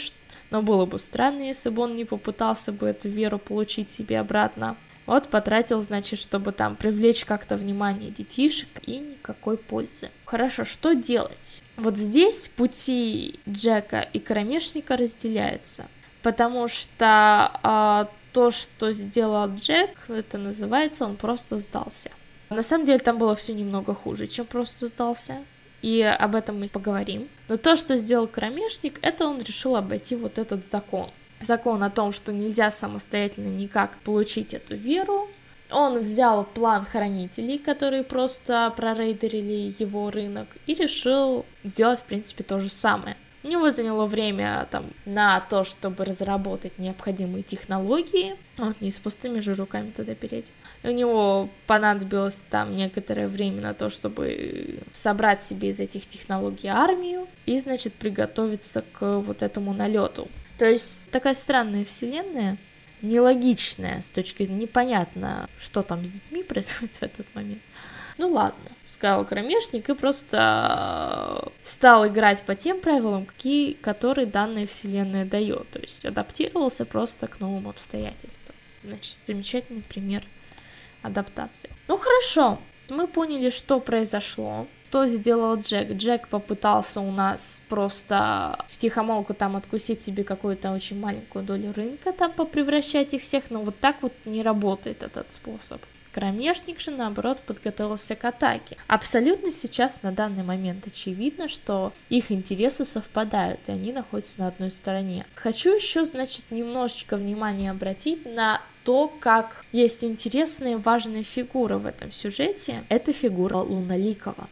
но 0.50 0.62
было 0.62 0.84
бы 0.84 0.98
странно, 0.98 1.42
если 1.42 1.70
бы 1.70 1.82
он 1.82 1.96
не 1.96 2.04
попытался 2.04 2.72
бы 2.72 2.86
эту 2.88 3.08
веру 3.08 3.38
получить 3.38 3.90
себе 3.90 4.18
обратно. 4.18 4.76
Вот 5.06 5.28
потратил, 5.28 5.82
значит, 5.82 6.18
чтобы 6.18 6.52
там 6.52 6.76
привлечь 6.76 7.24
как-то 7.24 7.56
внимание 7.56 8.10
детишек 8.10 8.68
и 8.86 8.98
никакой 8.98 9.56
пользы. 9.56 10.10
Хорошо, 10.24 10.64
что 10.64 10.94
делать? 10.94 11.60
Вот 11.76 11.96
здесь 11.96 12.48
пути 12.48 13.40
Джека 13.48 14.06
и 14.12 14.20
Кромешника 14.20 14.96
разделяются, 14.96 15.86
потому 16.22 16.68
что 16.68 17.50
э, 17.62 18.12
то, 18.32 18.50
что 18.50 18.92
сделал 18.92 19.48
Джек, 19.54 19.90
это 20.08 20.38
называется, 20.38 21.04
он 21.04 21.16
просто 21.16 21.58
сдался. 21.58 22.10
На 22.52 22.62
самом 22.62 22.84
деле 22.84 22.98
там 22.98 23.18
было 23.18 23.34
все 23.34 23.52
немного 23.54 23.94
хуже, 23.94 24.26
чем 24.26 24.46
просто 24.46 24.86
сдался. 24.86 25.44
и 25.82 26.00
об 26.02 26.36
этом 26.36 26.60
мы 26.60 26.68
поговорим. 26.68 27.28
Но 27.48 27.56
то, 27.56 27.76
что 27.76 27.96
сделал 27.96 28.28
кромешник, 28.28 28.98
это 29.02 29.26
он 29.26 29.42
решил 29.42 29.74
обойти 29.76 30.14
вот 30.14 30.38
этот 30.38 30.64
закон. 30.66 31.10
Закон 31.40 31.82
о 31.82 31.90
том, 31.90 32.12
что 32.12 32.32
нельзя 32.32 32.70
самостоятельно 32.70 33.48
никак 33.48 33.96
получить 34.04 34.54
эту 34.54 34.76
веру. 34.76 35.28
Он 35.70 35.98
взял 35.98 36.44
план 36.44 36.84
хранителей, 36.84 37.58
которые 37.58 38.04
просто 38.04 38.72
прорейдерили 38.76 39.74
его 39.78 40.10
рынок, 40.10 40.46
и 40.66 40.74
решил 40.74 41.44
сделать, 41.64 41.98
в 41.98 42.04
принципе, 42.04 42.44
то 42.44 42.60
же 42.60 42.70
самое. 42.70 43.16
У 43.44 43.48
него 43.48 43.70
заняло 43.70 44.06
время 44.06 44.68
там 44.70 44.86
на 45.04 45.40
то, 45.40 45.64
чтобы 45.64 46.04
разработать 46.04 46.78
необходимые 46.78 47.42
технологии. 47.42 48.36
Вот, 48.56 48.80
не 48.80 48.90
с 48.90 48.98
пустыми 48.98 49.40
же 49.40 49.54
руками 49.54 49.90
туда 49.90 50.14
переть. 50.14 50.52
И 50.84 50.88
у 50.88 50.92
него 50.92 51.48
понадобилось 51.66 52.44
там 52.50 52.76
некоторое 52.76 53.26
время 53.26 53.60
на 53.60 53.74
то, 53.74 53.90
чтобы 53.90 54.78
собрать 54.92 55.42
себе 55.42 55.70
из 55.70 55.80
этих 55.80 56.06
технологий 56.06 56.68
армию 56.68 57.26
и, 57.46 57.58
значит, 57.58 57.94
приготовиться 57.94 58.84
к 58.92 59.18
вот 59.18 59.42
этому 59.42 59.72
налету. 59.72 60.28
То 60.58 60.66
есть 60.66 61.10
такая 61.10 61.34
странная 61.34 61.84
вселенная, 61.84 62.58
нелогичная 63.00 64.00
с 64.00 64.08
точки 64.08 64.44
зрения 64.44 64.62
непонятно, 64.62 65.48
что 65.58 65.82
там 65.82 66.04
с 66.06 66.10
детьми 66.10 66.42
происходит 66.44 66.94
в 66.96 67.02
этот 67.02 67.26
момент. 67.34 67.62
Ну 68.18 68.28
ладно, 68.28 68.70
сказал 68.88 69.24
кромешник 69.24 69.88
и 69.88 69.94
просто 69.94 71.52
стал 71.64 72.06
играть 72.08 72.42
по 72.42 72.54
тем 72.54 72.80
правилам, 72.80 73.26
какие, 73.26 73.72
которые 73.72 74.26
данная 74.26 74.66
вселенная 74.66 75.24
дает. 75.24 75.70
То 75.70 75.78
есть 75.78 76.04
адаптировался 76.04 76.84
просто 76.84 77.26
к 77.26 77.40
новым 77.40 77.68
обстоятельствам. 77.68 78.54
Значит, 78.84 79.24
замечательный 79.24 79.82
пример 79.82 80.22
адаптации. 81.02 81.70
Ну 81.88 81.96
хорошо, 81.96 82.58
мы 82.88 83.06
поняли, 83.06 83.50
что 83.50 83.80
произошло. 83.80 84.66
Что 84.88 85.06
сделал 85.06 85.56
Джек? 85.56 85.92
Джек 85.92 86.28
попытался 86.28 87.00
у 87.00 87.10
нас 87.10 87.62
просто 87.70 88.62
в 88.68 88.76
тихомолку 88.76 89.32
там 89.32 89.56
откусить 89.56 90.02
себе 90.02 90.22
какую-то 90.22 90.70
очень 90.70 91.00
маленькую 91.00 91.46
долю 91.46 91.72
рынка, 91.72 92.12
там 92.12 92.30
попревращать 92.30 93.14
их 93.14 93.22
всех, 93.22 93.44
но 93.48 93.62
вот 93.62 93.80
так 93.80 94.02
вот 94.02 94.12
не 94.26 94.42
работает 94.42 95.02
этот 95.02 95.30
способ. 95.30 95.80
Кромешник 96.12 96.78
же, 96.78 96.90
наоборот, 96.90 97.40
подготовился 97.40 98.14
к 98.14 98.24
атаке. 98.26 98.76
Абсолютно 98.86 99.50
сейчас, 99.50 100.02
на 100.02 100.12
данный 100.12 100.42
момент, 100.42 100.86
очевидно, 100.86 101.48
что 101.48 101.94
их 102.10 102.30
интересы 102.30 102.84
совпадают, 102.84 103.60
и 103.68 103.72
они 103.72 103.92
находятся 103.92 104.40
на 104.40 104.48
одной 104.48 104.70
стороне. 104.70 105.24
Хочу 105.34 105.74
еще, 105.74 106.04
значит, 106.04 106.44
немножечко 106.50 107.16
внимания 107.16 107.70
обратить 107.70 108.26
на 108.26 108.60
то, 108.84 109.10
как 109.20 109.64
есть 109.72 110.04
интересная 110.04 110.72
и 110.72 110.76
важная 110.76 111.22
фигура 111.22 111.78
в 111.78 111.86
этом 111.86 112.12
сюжете. 112.12 112.84
Это 112.90 113.14
фигура 113.14 113.56
Луналикова. 113.56 114.48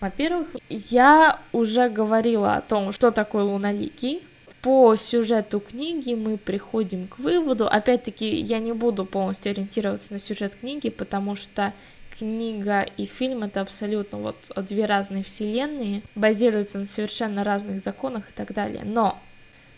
Во-первых, 0.00 0.48
я 0.68 1.40
уже 1.52 1.88
говорила 1.88 2.56
о 2.56 2.60
том, 2.60 2.92
что 2.92 3.10
такое 3.10 3.42
луналикий, 3.42 4.22
по 4.64 4.96
сюжету 4.96 5.60
книги 5.60 6.14
мы 6.14 6.38
приходим 6.38 7.06
к 7.06 7.18
выводу, 7.18 7.68
опять-таки 7.68 8.34
я 8.34 8.60
не 8.60 8.72
буду 8.72 9.04
полностью 9.04 9.50
ориентироваться 9.50 10.14
на 10.14 10.18
сюжет 10.18 10.56
книги, 10.56 10.88
потому 10.88 11.36
что 11.36 11.74
книга 12.18 12.80
и 12.96 13.04
фильм 13.04 13.42
это 13.42 13.60
абсолютно 13.60 14.16
вот 14.16 14.50
две 14.56 14.86
разные 14.86 15.22
вселенные, 15.22 16.00
базируются 16.14 16.78
на 16.78 16.86
совершенно 16.86 17.44
разных 17.44 17.84
законах 17.84 18.30
и 18.30 18.32
так 18.32 18.54
далее. 18.54 18.84
Но 18.86 19.20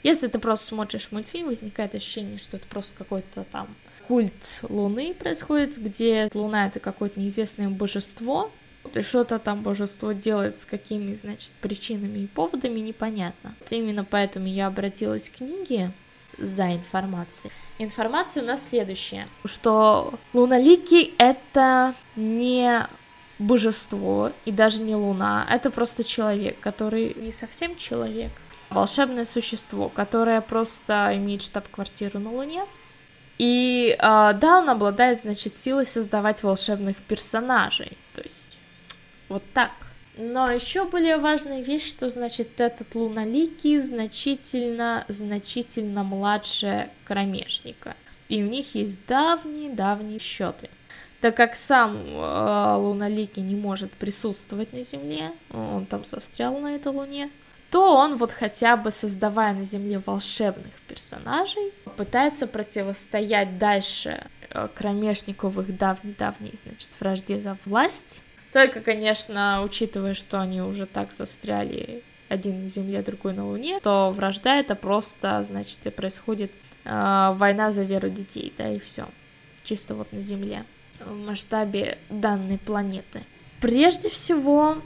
если 0.04 0.28
ты 0.28 0.38
просто 0.38 0.66
смотришь 0.66 1.08
мультфильм, 1.10 1.48
возникает 1.48 1.96
ощущение, 1.96 2.38
что 2.38 2.56
это 2.56 2.68
просто 2.68 2.94
какой-то 2.96 3.42
там 3.50 3.74
культ 4.06 4.60
Луны 4.62 5.14
происходит, 5.14 5.78
где 5.78 6.28
Луна 6.32 6.68
это 6.68 6.78
какое-то 6.78 7.18
неизвестное 7.18 7.70
божество, 7.70 8.52
и 8.94 9.02
что-то 9.02 9.38
там 9.38 9.62
божество 9.62 10.12
делает 10.12 10.56
с 10.56 10.64
какими, 10.64 11.14
значит, 11.14 11.52
причинами 11.60 12.20
и 12.20 12.26
поводами, 12.26 12.80
непонятно. 12.80 13.54
Вот 13.58 13.72
именно 13.72 14.04
поэтому 14.04 14.46
я 14.46 14.66
обратилась 14.66 15.30
к 15.30 15.36
книге 15.36 15.92
за 16.38 16.74
информацией. 16.74 17.52
Информация 17.78 18.42
у 18.42 18.46
нас 18.46 18.68
следующая, 18.68 19.28
что 19.44 20.18
Луналики 20.32 21.14
это 21.18 21.94
не 22.14 22.86
божество 23.38 24.32
и 24.44 24.50
даже 24.50 24.80
не 24.80 24.94
луна, 24.94 25.46
это 25.50 25.70
просто 25.70 26.04
человек, 26.04 26.58
который 26.60 27.14
не 27.14 27.32
совсем 27.32 27.76
человек, 27.76 28.32
волшебное 28.70 29.24
существо, 29.24 29.88
которое 29.88 30.40
просто 30.40 31.12
имеет 31.14 31.42
штаб-квартиру 31.42 32.18
на 32.18 32.32
Луне. 32.32 32.64
И 33.38 33.94
э, 33.98 33.98
да, 33.98 34.58
он 34.58 34.70
обладает, 34.70 35.20
значит, 35.20 35.54
силой 35.54 35.84
создавать 35.84 36.42
волшебных 36.42 36.96
персонажей. 36.96 37.98
То 38.14 38.22
есть 38.22 38.55
вот 39.28 39.42
так. 39.52 39.72
Но 40.16 40.50
еще 40.50 40.86
более 40.86 41.18
важная 41.18 41.60
вещь, 41.60 41.86
что 41.86 42.08
значит 42.08 42.60
этот 42.60 42.94
луналикий 42.94 43.78
значительно, 43.80 45.04
значительно 45.08 46.04
младше 46.04 46.88
кромешника. 47.04 47.94
И 48.28 48.42
у 48.42 48.46
них 48.46 48.74
есть 48.74 48.98
давние-давние 49.06 50.18
счеты. 50.18 50.70
Так 51.20 51.36
как 51.36 51.54
сам 51.54 51.96
э, 51.96 52.74
луналикий 52.76 53.42
не 53.42 53.56
может 53.56 53.92
присутствовать 53.92 54.72
на 54.72 54.82
Земле, 54.82 55.32
он 55.50 55.86
там 55.86 56.04
застрял 56.04 56.58
на 56.58 56.76
этой 56.76 56.92
луне, 56.92 57.30
то 57.70 57.96
он 57.96 58.16
вот 58.16 58.32
хотя 58.32 58.76
бы 58.76 58.90
создавая 58.90 59.52
на 59.54 59.64
Земле 59.64 60.00
волшебных 60.04 60.72
персонажей, 60.88 61.72
пытается 61.96 62.46
противостоять 62.46 63.58
дальше 63.58 64.26
э, 64.50 64.68
кромешниковых 64.74 65.76
давней-давней, 65.76 66.54
значит, 66.62 66.90
вражде 67.00 67.40
за 67.40 67.56
власть, 67.64 68.22
только, 68.56 68.80
конечно, 68.80 69.60
учитывая, 69.62 70.14
что 70.14 70.40
они 70.40 70.62
уже 70.62 70.86
так 70.86 71.12
застряли 71.12 72.02
один 72.30 72.62
на 72.62 72.68
Земле, 72.68 73.02
другой 73.02 73.34
на 73.34 73.46
Луне, 73.46 73.80
то 73.80 74.10
вражда 74.12 74.56
это 74.56 74.74
просто, 74.74 75.42
значит, 75.42 75.80
и 75.84 75.90
происходит 75.90 76.52
э, 76.86 77.32
война 77.34 77.70
за 77.70 77.82
веру 77.82 78.08
детей, 78.08 78.54
да, 78.56 78.72
и 78.72 78.78
все. 78.78 79.08
Чисто 79.62 79.94
вот 79.94 80.10
на 80.10 80.22
Земле, 80.22 80.64
в 81.00 81.14
масштабе 81.14 81.98
данной 82.08 82.56
планеты. 82.56 83.24
Прежде 83.60 84.08
всего, 84.08 84.78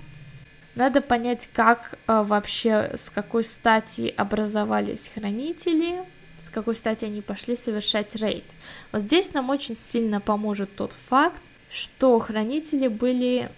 надо 0.75 1.01
понять, 1.01 1.49
как 1.53 1.97
э, 2.09 2.25
вообще, 2.25 2.91
с 2.97 3.09
какой 3.09 3.45
стати 3.45 4.13
образовались 4.17 5.13
хранители, 5.15 6.03
с 6.41 6.49
какой 6.49 6.75
стати 6.75 7.05
они 7.05 7.23
пошли 7.23 7.55
совершать 7.55 8.17
рейд. 8.17 8.47
Вот 8.91 9.03
здесь 9.03 9.33
нам 9.33 9.49
очень 9.49 9.77
сильно 9.77 10.21
поможет 10.21 10.75
тот 10.75 10.93
факт, 11.09 11.45
что 11.71 12.19
хранители 12.19 12.89
были, 12.89 13.49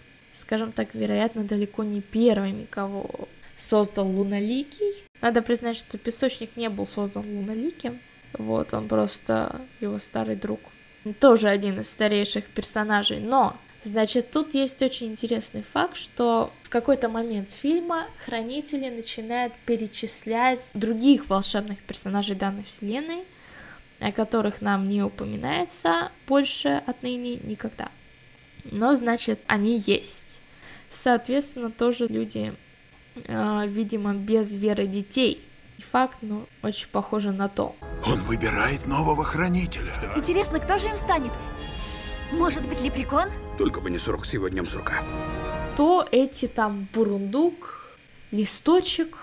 скажем 0.42 0.72
так, 0.72 0.94
вероятно, 0.94 1.44
далеко 1.44 1.84
не 1.84 2.00
первыми, 2.00 2.66
кого 2.68 3.28
создал 3.56 4.08
Луналикий. 4.08 5.04
Надо 5.20 5.40
признать, 5.40 5.76
что 5.76 5.98
Песочник 5.98 6.56
не 6.56 6.68
был 6.68 6.86
создан 6.86 7.24
Луналиким, 7.24 8.00
вот, 8.34 8.74
он 8.74 8.88
просто 8.88 9.60
его 9.80 9.98
старый 9.98 10.36
друг. 10.36 10.60
Тоже 11.20 11.48
один 11.48 11.80
из 11.80 11.90
старейших 11.90 12.46
персонажей, 12.46 13.20
но 13.20 13.56
Значит, 13.84 14.30
тут 14.30 14.54
есть 14.54 14.80
очень 14.80 15.08
интересный 15.08 15.64
факт, 15.64 15.96
что 15.96 16.52
в 16.62 16.68
какой-то 16.68 17.08
момент 17.08 17.50
фильма 17.50 18.06
хранители 18.24 18.88
начинают 18.88 19.52
перечислять 19.66 20.60
других 20.74 21.28
волшебных 21.28 21.82
персонажей 21.82 22.36
данной 22.36 22.62
вселенной, 22.62 23.24
о 23.98 24.12
которых 24.12 24.62
нам 24.62 24.84
не 24.84 25.02
упоминается 25.02 26.12
больше 26.28 26.80
отныне 26.86 27.38
никогда 27.38 27.90
но 28.64 28.94
значит 28.94 29.40
они 29.46 29.82
есть. 29.84 30.31
Соответственно, 30.92 31.70
тоже 31.70 32.06
люди, 32.06 32.54
э, 33.14 33.66
видимо, 33.66 34.14
без 34.14 34.54
веры 34.54 34.86
детей. 34.86 35.44
И 35.78 35.82
факт, 35.82 36.18
ну, 36.20 36.46
очень 36.62 36.88
похоже 36.88 37.32
на 37.32 37.48
то. 37.48 37.74
Он 38.06 38.20
выбирает 38.22 38.86
нового 38.86 39.24
хранителя. 39.24 39.92
Что? 39.94 40.12
Интересно, 40.16 40.60
кто 40.60 40.78
же 40.78 40.88
им 40.88 40.96
станет? 40.96 41.32
Может 42.32 42.66
быть, 42.68 42.80
лепрекон? 42.82 43.28
Только 43.58 43.80
бы 43.80 43.90
не 43.90 43.98
сурок 43.98 44.24
с 44.24 44.32
его 44.32 44.48
днем 44.48 44.66
сурка. 44.66 45.02
Кто 45.74 46.06
эти 46.10 46.46
там 46.48 46.88
бурундук, 46.92 47.96
листочек, 48.30 49.16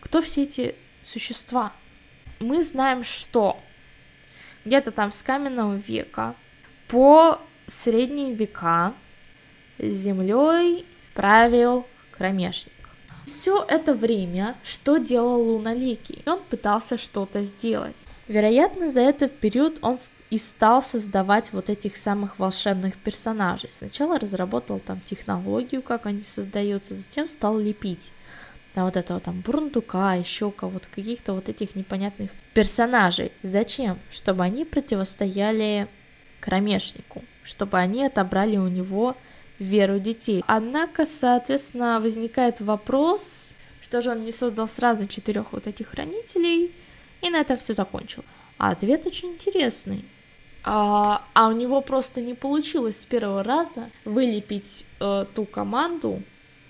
кто 0.00 0.22
все 0.22 0.42
эти 0.42 0.74
существа? 1.02 1.72
Мы 2.38 2.62
знаем, 2.62 3.04
что 3.04 3.58
где-то 4.64 4.90
там 4.90 5.12
с 5.12 5.22
каменного 5.22 5.74
века 5.74 6.34
по 6.88 7.40
средние 7.66 8.34
века 8.34 8.94
землей 9.78 10.86
правил 11.14 11.86
кромешник. 12.10 12.72
Все 13.26 13.64
это 13.68 13.94
время 13.94 14.56
что 14.64 14.96
делал 14.96 15.40
Луналикий? 15.40 16.22
Он 16.26 16.40
пытался 16.48 16.98
что-то 16.98 17.44
сделать. 17.44 18.06
Вероятно, 18.28 18.90
за 18.90 19.00
этот 19.00 19.38
период 19.38 19.78
он 19.82 19.98
и 20.30 20.38
стал 20.38 20.82
создавать 20.82 21.52
вот 21.52 21.70
этих 21.70 21.96
самых 21.96 22.38
волшебных 22.38 22.96
персонажей. 22.96 23.70
Сначала 23.72 24.18
разработал 24.18 24.80
там 24.80 25.00
технологию, 25.00 25.82
как 25.82 26.06
они 26.06 26.22
создаются, 26.22 26.94
затем 26.94 27.28
стал 27.28 27.58
лепить 27.58 28.12
на 28.74 28.84
вот 28.84 28.96
этого 28.96 29.20
там 29.20 29.40
Бурундука, 29.40 30.14
еще 30.14 30.50
кого-то, 30.50 30.88
каких-то 30.94 31.32
вот 31.32 31.48
этих 31.48 31.74
непонятных 31.74 32.30
персонажей. 32.54 33.32
Зачем? 33.42 33.98
Чтобы 34.10 34.44
они 34.44 34.64
противостояли 34.64 35.88
кромешнику 36.40 37.22
чтобы 37.50 37.78
они 37.78 38.04
отобрали 38.04 38.56
у 38.56 38.68
него 38.68 39.16
веру 39.60 39.98
детей. 39.98 40.42
Однако, 40.46 41.06
соответственно, 41.06 42.00
возникает 42.00 42.60
вопрос, 42.60 43.54
что 43.80 44.00
же 44.00 44.10
он 44.10 44.24
не 44.24 44.32
создал 44.32 44.66
сразу 44.66 45.06
четырех 45.06 45.52
вот 45.52 45.66
этих 45.66 45.88
хранителей, 45.88 46.74
и 47.20 47.30
на 47.30 47.40
это 47.40 47.56
все 47.56 47.74
закончил. 47.74 48.24
А 48.58 48.70
ответ 48.70 49.06
очень 49.06 49.28
интересный. 49.28 50.04
А, 50.64 51.24
а 51.34 51.48
у 51.48 51.52
него 51.52 51.80
просто 51.80 52.20
не 52.20 52.34
получилось 52.34 53.00
с 53.00 53.04
первого 53.04 53.42
раза 53.42 53.90
вылепить 54.04 54.86
э, 55.00 55.24
ту 55.34 55.44
команду, 55.44 56.22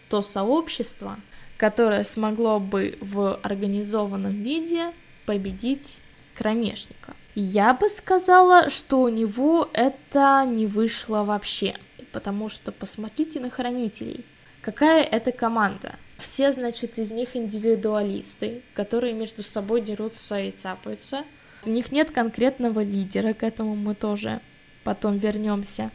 то 0.08 0.22
сообщество, 0.22 1.18
которое 1.56 2.04
смогло 2.04 2.60
бы 2.60 2.96
в 3.00 3.36
организованном 3.42 4.42
виде 4.42 4.92
победить 5.26 6.00
кромешника. 6.34 7.14
Я 7.34 7.74
бы 7.74 7.88
сказала, 7.88 8.70
что 8.70 9.02
у 9.02 9.08
него 9.08 9.68
это 9.72 10.44
не 10.46 10.66
вышло 10.66 11.22
вообще, 11.22 11.76
потому 12.12 12.48
что 12.48 12.72
посмотрите 12.72 13.40
на 13.40 13.50
хранителей. 13.50 14.24
Какая 14.60 15.02
это 15.02 15.32
команда? 15.32 15.96
Все, 16.18 16.52
значит, 16.52 16.98
из 16.98 17.10
них 17.10 17.34
индивидуалисты, 17.34 18.62
которые 18.74 19.14
между 19.14 19.42
собой 19.42 19.80
дерутся 19.80 20.38
и 20.38 20.50
цапаются. 20.50 21.24
У 21.64 21.70
них 21.70 21.92
нет 21.92 22.10
конкретного 22.10 22.82
лидера, 22.82 23.32
к 23.32 23.42
этому 23.42 23.74
мы 23.74 23.94
тоже 23.94 24.40
потом 24.84 25.16
вернемся. 25.16 25.90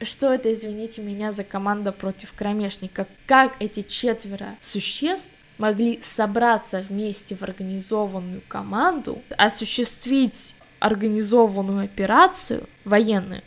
Что 0.00 0.32
это, 0.32 0.52
извините 0.52 1.02
меня, 1.02 1.32
за 1.32 1.44
команда 1.44 1.92
против 1.92 2.32
кромешника? 2.32 3.06
Как 3.26 3.56
эти 3.60 3.82
четверо 3.82 4.56
существ 4.60 5.32
могли 5.58 6.00
собраться 6.02 6.80
вместе 6.80 7.36
в 7.36 7.42
организованную 7.42 8.42
команду, 8.48 9.22
осуществить 9.36 10.54
организованную 10.80 11.84
операцию 11.84 12.68
военную, 12.84 13.42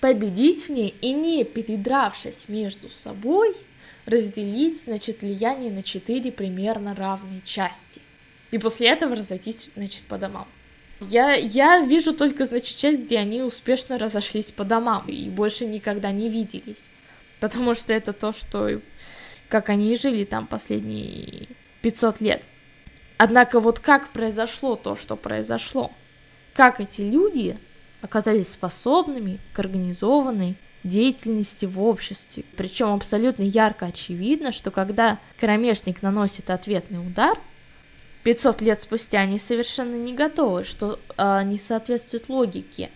победить 0.00 0.68
в 0.68 0.72
ней 0.72 0.94
и 1.00 1.12
не 1.12 1.44
передравшись 1.44 2.48
между 2.48 2.88
собой, 2.88 3.54
разделить, 4.04 4.82
значит, 4.82 5.22
влияние 5.22 5.70
на 5.70 5.82
четыре 5.82 6.30
примерно 6.30 6.94
равные 6.94 7.42
части. 7.44 8.00
И 8.50 8.58
после 8.58 8.88
этого 8.88 9.16
разойтись, 9.16 9.70
значит, 9.74 10.02
по 10.02 10.18
домам. 10.18 10.46
Я, 11.00 11.34
я 11.34 11.80
вижу 11.80 12.14
только, 12.14 12.46
значит, 12.46 12.76
часть, 12.76 13.00
где 13.00 13.18
они 13.18 13.42
успешно 13.42 13.98
разошлись 13.98 14.50
по 14.50 14.64
домам 14.64 15.08
и 15.08 15.28
больше 15.28 15.66
никогда 15.66 16.10
не 16.10 16.28
виделись. 16.28 16.90
Потому 17.40 17.74
что 17.74 17.92
это 17.92 18.12
то, 18.12 18.32
что... 18.32 18.80
Как 19.48 19.68
они 19.68 19.96
жили 19.96 20.24
там 20.24 20.48
последние 20.48 21.48
500 21.82 22.20
лет. 22.20 22.48
Однако 23.16 23.60
вот 23.60 23.78
как 23.78 24.10
произошло 24.10 24.74
то, 24.74 24.96
что 24.96 25.14
произошло? 25.14 25.92
Как 26.52 26.80
эти 26.80 27.02
люди 27.02 27.56
оказались 28.02 28.50
способными 28.50 29.38
к 29.52 29.58
организованной 29.58 30.56
деятельности 30.84 31.66
в 31.66 31.82
обществе. 31.82 32.44
Причем 32.56 32.92
абсолютно 32.92 33.42
ярко 33.42 33.86
очевидно, 33.86 34.52
что 34.52 34.70
когда 34.70 35.18
кромешник 35.38 36.02
наносит 36.02 36.50
ответный 36.50 37.04
удар, 37.04 37.38
500 38.22 38.60
лет 38.60 38.82
спустя 38.82 39.20
они 39.20 39.38
совершенно 39.38 39.94
не 39.94 40.14
готовы, 40.14 40.64
что 40.64 40.98
э, 41.16 41.42
не 41.44 41.58
соответствует 41.58 42.28
логике. 42.28 42.90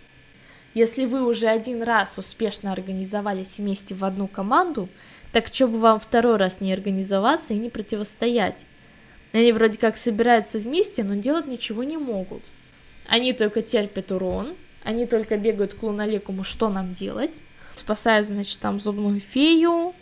Если 0.74 1.04
вы 1.04 1.24
уже 1.24 1.46
один 1.46 1.82
раз 1.82 2.18
успешно 2.18 2.72
организовались 2.72 3.58
вместе 3.58 3.94
в 3.94 4.04
одну 4.04 4.28
команду, 4.28 4.88
так 5.32 5.48
что 5.48 5.66
бы 5.66 5.78
вам 5.78 5.98
второй 5.98 6.36
раз 6.36 6.60
не 6.60 6.72
организоваться 6.72 7.54
и 7.54 7.58
не 7.58 7.70
противостоять? 7.70 8.64
Они 9.32 9.52
вроде 9.52 9.78
как 9.78 9.96
собираются 9.96 10.58
вместе, 10.58 11.04
но 11.04 11.14
делать 11.14 11.46
ничего 11.46 11.84
не 11.84 11.96
могут. 11.96 12.50
Они 13.06 13.32
только 13.32 13.62
терпят 13.62 14.12
урон, 14.12 14.56
они 14.82 15.06
только 15.06 15.36
бегают 15.36 15.74
к 15.74 15.82
луналикому, 15.82 16.44
что 16.44 16.68
нам 16.68 16.92
делать, 16.92 17.42
спасают, 17.74 18.26
значит, 18.26 18.58
там 18.60 18.80
зубную 18.80 19.20
фею, 19.20 19.94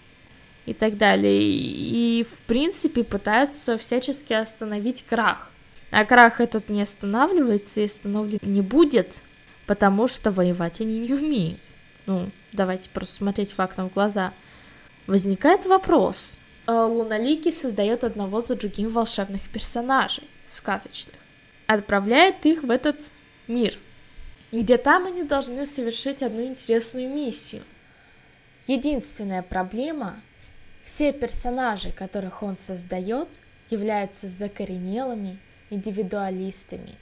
и 0.69 0.75
так 0.75 0.99
далее. 0.99 1.43
И, 1.43 2.25
в 2.25 2.41
принципе, 2.41 3.03
пытаются 3.03 3.79
всячески 3.79 4.35
остановить 4.35 5.05
крах. 5.05 5.51
А 5.91 6.05
крах 6.05 6.43
этот 6.43 6.69
не 6.69 6.83
останавливается 6.83 7.81
и 7.81 7.87
остановлен 7.87 8.39
не 8.43 8.61
будет, 8.61 9.23
потому 9.67 10.07
что 10.09 10.31
воевать 10.31 10.83
они 10.83 10.99
не 10.99 11.15
умеют. 11.15 11.61
Ну, 12.05 12.31
давайте 12.53 12.91
просто 12.91 13.15
смотреть 13.15 13.53
фактам 13.53 13.89
в 13.89 13.95
глаза. 13.95 14.35
Возникает 15.07 15.65
вопрос. 15.65 16.39
А 16.67 16.85
Луналики 16.85 17.51
создает 17.51 18.05
одного 18.05 18.43
за 18.43 18.55
другим 18.55 18.91
волшебных 18.91 19.49
персонажей, 19.49 20.25
сказочных. 20.47 21.17
Отправляет 21.67 22.45
их 22.45 22.63
в 22.63 22.71
этот 22.71 23.11
мир, 23.47 23.79
где 24.53 24.79
там 24.79 25.07
они 25.07 25.23
должны 25.23 25.67
совершить 25.67 26.23
одну 26.23 26.45
интересную 26.45 27.09
миссию. 27.09 27.63
Единственная 28.67 29.43
проблема 29.43 30.21
все 30.83 31.13
персонажи, 31.13 31.91
которых 31.91 32.43
он 32.43 32.57
создает, 32.57 33.29
являются 33.71 34.29
закоренелыми 34.29 35.39
индивидуалистами, 35.71 36.97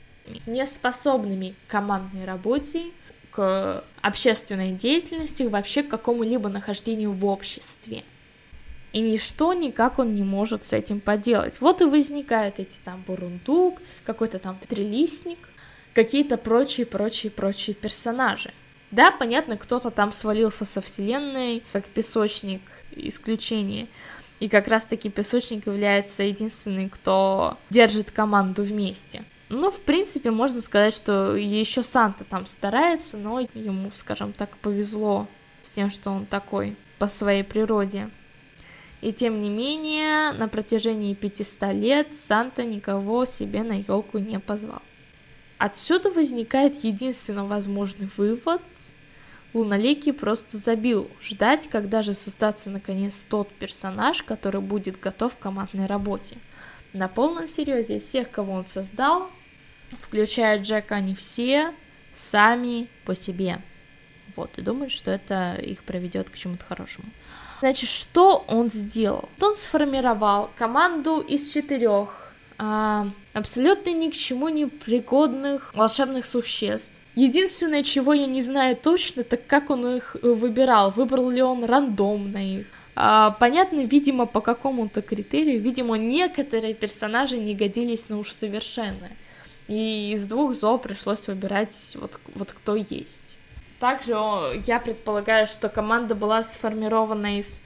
не 0.47 0.67
способными 0.67 1.55
к 1.67 1.71
командной 1.71 2.25
работе, 2.25 2.87
к 3.31 3.85
общественной 4.01 4.73
деятельности, 4.73 5.45
вообще 5.45 5.83
к 5.83 5.89
какому-либо 5.89 6.49
нахождению 6.49 7.13
в 7.13 7.25
обществе. 7.27 8.03
И 8.93 9.01
ничто 9.01 9.53
никак 9.53 9.99
он 9.99 10.15
не 10.15 10.23
может 10.23 10.63
с 10.63 10.73
этим 10.73 11.01
поделать. 11.01 11.61
Вот 11.61 11.83
и 11.83 11.85
возникают 11.85 12.59
эти 12.59 12.79
там 12.79 13.05
бурундук, 13.07 13.83
какой-то 14.05 14.39
там 14.39 14.59
трилистник, 14.67 15.39
какие-то 15.97 16.37
прочие, 16.37 16.85
прочие, 16.85 17.33
прочие 17.33 17.75
персонажи. 17.75 18.53
Да, 18.91 19.11
понятно, 19.11 19.57
кто-то 19.57 19.91
там 19.91 20.13
свалился 20.13 20.67
со 20.67 20.83
вселенной, 20.83 21.63
как 21.73 21.87
песочник, 21.87 22.61
исключение. 22.93 23.89
И 24.39 24.51
как 24.51 24.69
раз-таки 24.69 25.09
песочник 25.09 25.67
является 25.67 26.23
единственным, 26.23 26.91
кто 26.91 27.57
держит 27.71 28.11
команду 28.11 28.63
вместе. 28.63 29.25
Ну, 29.49 29.71
в 29.71 29.81
принципе, 29.81 30.31
можно 30.31 30.61
сказать, 30.61 30.95
что 30.95 31.35
еще 31.35 31.83
Санта 31.83 32.25
там 32.25 32.45
старается, 32.45 33.17
но 33.17 33.41
ему, 33.41 33.91
скажем 33.95 34.35
так, 34.35 34.55
повезло 34.59 35.27
с 35.63 35.71
тем, 35.71 35.89
что 35.89 36.11
он 36.11 36.27
такой 36.27 36.77
по 36.99 37.09
своей 37.09 37.43
природе. 37.43 38.11
И 39.01 39.15
тем 39.15 39.41
не 39.41 39.49
менее, 39.49 40.33
на 40.33 40.49
протяжении 40.49 41.15
500 41.15 41.73
лет 41.73 42.15
Санта 42.15 42.65
никого 42.65 43.25
себе 43.25 43.63
на 43.63 43.81
елку 43.81 44.19
не 44.19 44.39
позвал. 44.39 44.83
Отсюда 45.59 46.11
возникает 46.11 46.85
единственно 46.85 47.45
возможный 47.45 48.09
вывод. 48.17 48.63
Луналикий 49.55 50.13
просто 50.13 50.59
забил 50.59 51.11
ждать, 51.23 51.69
когда 51.69 52.03
же 52.03 52.13
создаться 52.13 52.69
наконец 52.69 53.25
тот 53.25 53.51
персонаж, 53.53 54.23
который 54.23 54.61
будет 54.61 55.01
готов 55.01 55.35
к 55.35 55.39
командной 55.39 55.87
работе. 55.87 56.37
На 56.93 57.09
полном 57.09 57.49
серьезе 57.49 57.99
всех, 57.99 58.31
кого 58.31 58.53
он 58.53 58.65
создал, 58.65 59.31
включая 60.03 60.63
Джека, 60.63 60.97
они 60.97 61.15
все 61.15 61.73
сами 62.15 62.89
по 63.05 63.15
себе. 63.15 63.63
Вот, 64.35 64.59
и 64.59 64.63
думают, 64.63 64.93
что 64.93 65.11
это 65.11 65.55
их 65.55 65.85
приведет 65.85 66.29
к 66.29 66.37
чему-то 66.37 66.65
хорошему. 66.65 67.09
Значит, 67.61 67.89
что 67.89 68.45
он 68.49 68.69
сделал? 68.69 69.31
Он 69.41 69.55
сформировал 69.55 70.51
команду 70.57 71.21
из 71.21 71.51
четырех 71.51 72.35
а, 72.59 73.09
абсолютно 73.37 73.91
ни 73.91 74.09
к 74.09 74.15
чему 74.15 74.49
не 74.49 74.67
пригодных 74.67 75.75
волшебных 75.75 76.25
существ. 76.25 76.99
Единственное, 77.15 77.83
чего 77.83 78.15
я 78.15 78.27
не 78.27 78.41
знаю 78.41 78.77
точно, 78.77 79.23
так 79.23 79.47
как 79.47 79.71
он 79.71 79.97
их 79.97 80.17
э, 80.23 80.29
выбирал. 80.33 80.91
Выбрал 80.91 81.31
ли 81.31 81.43
он 81.43 81.65
рандомно 81.65 82.39
их. 82.39 82.67
А, 82.95 83.33
понятно, 83.33 83.81
видимо, 83.81 84.25
по 84.25 84.41
какому-то 84.41 85.03
критерию, 85.03 85.61
видимо, 85.61 85.99
некоторые 85.99 86.73
персонажи 86.73 87.37
не 87.37 87.55
годились 87.55 88.09
на 88.09 88.19
уж 88.19 88.33
совершенно. 88.33 89.11
И 89.69 90.13
из 90.13 90.27
двух 90.27 90.55
зол 90.55 90.79
пришлось 90.79 91.29
выбирать 91.29 91.97
вот, 92.01 92.19
вот 92.35 92.53
кто 92.53 92.75
есть. 92.75 93.39
Также 93.81 94.13
я 94.67 94.81
предполагаю, 94.81 95.47
что 95.47 95.69
команда 95.69 96.15
была 96.15 96.43
сформирована 96.43 97.39
из 97.39 97.61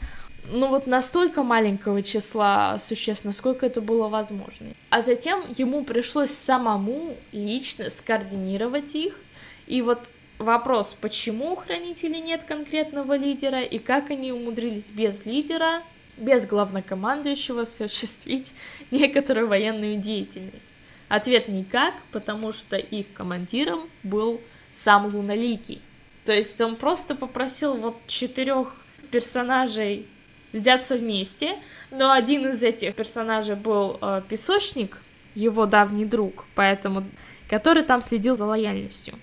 ну 0.49 0.69
вот 0.69 0.87
настолько 0.87 1.43
маленького 1.43 2.03
числа 2.03 2.79
существ, 2.79 3.25
насколько 3.25 3.67
это 3.67 3.81
было 3.81 4.09
возможно. 4.09 4.69
А 4.91 5.03
затем 5.03 5.45
ему 5.57 5.85
пришлось 5.85 6.31
самому 6.31 7.17
лично 7.33 7.91
скоординировать 7.91 8.95
их. 8.95 9.19
И 9.67 9.83
вот 9.83 10.13
вопрос, 10.39 10.97
почему 11.01 11.53
у 11.53 11.57
хранителей 11.57 12.21
нет 12.21 12.45
конкретного 12.45 13.17
лидера, 13.17 13.63
и 13.63 13.79
как 13.79 14.11
они 14.11 14.33
умудрились 14.33 14.91
без 14.91 15.25
лидера, 15.25 15.83
без 16.17 16.47
главнокомандующего 16.47 17.63
осуществить 17.63 18.53
некоторую 18.91 19.49
военную 19.49 19.97
деятельность. 19.97 20.75
Ответ 21.09 21.49
никак, 21.49 21.95
потому 22.13 22.53
что 22.53 22.77
их 22.77 23.13
командиром 23.13 23.89
был 24.03 24.41
сам 24.73 25.07
Луналикий. 25.07 25.83
То 26.25 26.33
есть 26.33 26.61
он 26.61 26.77
просто 26.77 27.17
попросил 27.17 27.75
вот 27.75 27.97
четырех 28.07 28.77
персонажей 29.11 30.07
взяться 30.53 30.97
вместе, 30.97 31.57
но 31.91 32.13
один 32.13 32.49
из 32.49 32.63
этих 32.63 32.95
персонажей 32.95 33.57
был 33.57 33.99
э, 34.01 34.23
песочник, 34.29 34.99
его 35.35 35.67
давний 35.67 36.05
друг, 36.05 36.47
поэтому 36.55 37.05
который 37.49 37.83
там 37.83 38.03
следил 38.03 38.37
за 38.37 38.47
лояльностью. 38.47 39.15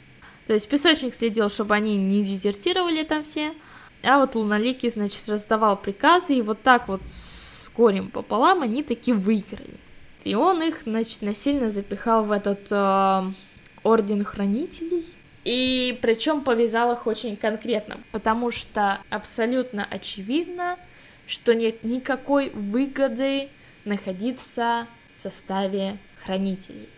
То 0.47 0.53
есть 0.53 0.67
песочник 0.67 1.13
следил, 1.13 1.49
чтобы 1.49 1.75
они 1.75 1.97
не 1.97 2.23
дезертировали 2.23 3.03
там 3.03 3.23
все, 3.23 3.53
а 4.03 4.19
вот 4.19 4.35
Луналикий, 4.35 4.89
значит, 4.89 5.27
раздавал 5.27 5.77
приказы, 5.77 6.35
и 6.35 6.41
вот 6.41 6.61
так 6.61 6.87
вот 6.87 7.01
с 7.05 7.69
горем 7.75 8.09
пополам 8.09 8.61
они 8.61 8.83
таки 8.83 9.11
выиграли. 9.11 9.75
И 10.23 10.35
он 10.35 10.61
их, 10.61 10.81
значит, 10.85 11.21
насильно 11.21 11.69
запихал 11.69 12.23
в 12.23 12.31
этот 12.31 12.67
э, 12.71 13.31
орден 13.83 14.23
хранителей, 14.23 15.05
и 15.43 15.97
причем 16.01 16.41
повязал 16.41 16.91
их 16.91 17.07
очень 17.07 17.37
конкретно, 17.37 17.99
потому 18.11 18.51
что 18.51 18.99
абсолютно 19.09 19.87
очевидно, 19.89 20.77
что 21.27 21.53
нет 21.53 21.83
никакой 21.83 22.49
выгоды 22.49 23.49
находиться 23.85 24.87
в 25.15 25.21
составе 25.21 25.97
хранителей. 26.23 26.89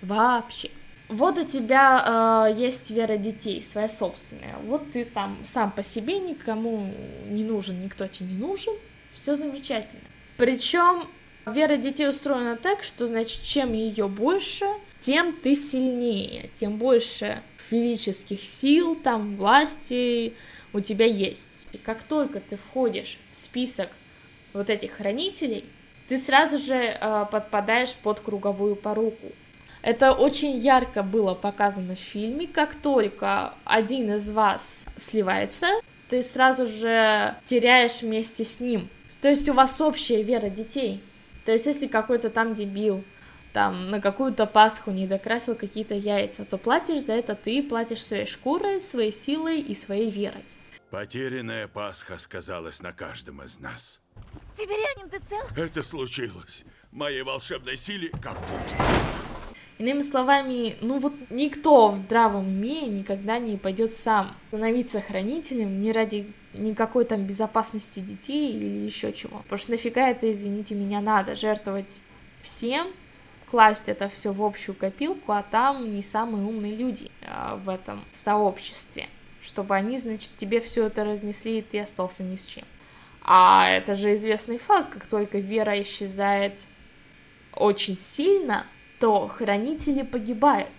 Вообще. 0.00 0.70
Вот 1.08 1.38
у 1.38 1.44
тебя 1.44 2.48
э, 2.48 2.58
есть 2.58 2.90
вера 2.90 3.18
детей, 3.18 3.62
своя 3.62 3.88
собственная. 3.88 4.56
Вот 4.64 4.92
ты 4.92 5.04
там 5.04 5.38
сам 5.44 5.70
по 5.70 5.82
себе 5.82 6.18
никому 6.18 6.90
не 7.28 7.44
нужен, 7.44 7.82
никто 7.84 8.06
тебе 8.06 8.30
не 8.30 8.38
нужен. 8.38 8.72
Все 9.14 9.36
замечательно. 9.36 10.00
Причем 10.38 11.06
вера 11.44 11.76
детей 11.76 12.08
устроена 12.08 12.56
так, 12.56 12.82
что 12.82 13.06
значит, 13.06 13.42
чем 13.42 13.74
ее 13.74 14.08
больше, 14.08 14.64
тем 15.00 15.34
ты 15.34 15.54
сильнее, 15.54 16.48
тем 16.54 16.78
больше 16.78 17.42
физических 17.58 18.40
сил, 18.40 18.94
там, 18.94 19.36
власти 19.36 20.34
у 20.72 20.80
тебя 20.80 21.04
есть. 21.04 21.61
И 21.72 21.78
как 21.78 22.02
только 22.02 22.40
ты 22.40 22.56
входишь 22.56 23.18
в 23.30 23.36
список 23.36 23.88
вот 24.52 24.70
этих 24.70 24.92
хранителей, 24.92 25.64
ты 26.08 26.18
сразу 26.18 26.58
же 26.58 26.74
э, 26.74 27.26
подпадаешь 27.30 27.94
под 27.94 28.20
круговую 28.20 28.76
поруку. 28.76 29.32
Это 29.82 30.12
очень 30.12 30.56
ярко 30.56 31.02
было 31.02 31.34
показано 31.34 31.96
в 31.96 31.98
фильме. 31.98 32.46
Как 32.46 32.74
только 32.74 33.54
один 33.64 34.14
из 34.14 34.30
вас 34.30 34.86
сливается, 34.96 35.66
ты 36.08 36.22
сразу 36.22 36.66
же 36.66 37.34
теряешь 37.46 38.02
вместе 38.02 38.44
с 38.44 38.60
ним. 38.60 38.88
То 39.20 39.28
есть 39.28 39.48
у 39.48 39.54
вас 39.54 39.80
общая 39.80 40.22
вера 40.22 40.50
детей. 40.50 41.00
То 41.44 41.52
есть 41.52 41.66
если 41.66 41.86
какой-то 41.86 42.30
там 42.30 42.54
дебил 42.54 43.02
там 43.52 43.90
на 43.90 44.00
какую-то 44.00 44.46
Пасху 44.46 44.90
не 44.90 45.06
докрасил 45.06 45.54
какие-то 45.54 45.94
яйца, 45.94 46.44
то 46.44 46.56
платишь 46.56 47.02
за 47.02 47.12
это 47.14 47.34
ты, 47.34 47.62
платишь 47.62 48.04
своей 48.04 48.26
шкурой, 48.26 48.80
своей 48.80 49.12
силой 49.12 49.60
и 49.60 49.74
своей 49.74 50.10
верой. 50.10 50.44
Потерянная 50.92 51.68
Пасха 51.68 52.18
сказалась 52.18 52.82
на 52.82 52.92
каждом 52.92 53.42
из 53.42 53.58
нас. 53.60 53.98
Северянин, 54.54 55.08
ты 55.08 55.20
цел? 55.20 55.40
Это 55.56 55.82
случилось. 55.82 56.64
Моей 56.90 57.22
волшебной 57.22 57.78
силе 57.78 58.10
капут. 58.10 58.60
Иными 59.78 60.02
словами, 60.02 60.76
ну 60.82 60.98
вот 60.98 61.14
никто 61.30 61.88
в 61.88 61.96
здравом 61.96 62.46
уме 62.46 62.82
никогда 62.88 63.38
не 63.38 63.56
пойдет 63.56 63.94
сам 63.94 64.36
становиться 64.48 65.00
хранителем 65.00 65.80
не 65.80 65.92
ради 65.92 66.30
никакой 66.52 67.06
там 67.06 67.24
безопасности 67.26 68.00
детей 68.00 68.52
или 68.52 68.84
еще 68.84 69.14
чего. 69.14 69.38
Потому 69.44 69.58
что 69.58 69.70
нафига 69.70 70.10
это, 70.10 70.30
извините 70.30 70.74
меня, 70.74 71.00
надо 71.00 71.36
жертвовать 71.36 72.02
всем, 72.42 72.88
класть 73.50 73.88
это 73.88 74.10
все 74.10 74.30
в 74.30 74.42
общую 74.42 74.74
копилку, 74.74 75.32
а 75.32 75.42
там 75.42 75.94
не 75.94 76.02
самые 76.02 76.44
умные 76.44 76.76
люди 76.76 77.10
а, 77.22 77.56
в 77.56 77.70
этом 77.70 78.04
сообществе, 78.12 79.08
чтобы 79.42 79.74
они, 79.74 79.98
значит, 79.98 80.34
тебе 80.36 80.60
все 80.60 80.86
это 80.86 81.04
разнесли, 81.04 81.58
и 81.58 81.62
ты 81.62 81.80
остался 81.80 82.22
ни 82.22 82.36
с 82.36 82.44
чем. 82.44 82.64
А 83.22 83.68
это 83.68 83.94
же 83.94 84.14
известный 84.14 84.58
факт, 84.58 84.92
как 84.92 85.06
только 85.06 85.38
вера 85.38 85.80
исчезает 85.82 86.60
очень 87.54 87.98
сильно, 87.98 88.66
то 88.98 89.28
хранители 89.28 90.02
погибают. 90.02 90.72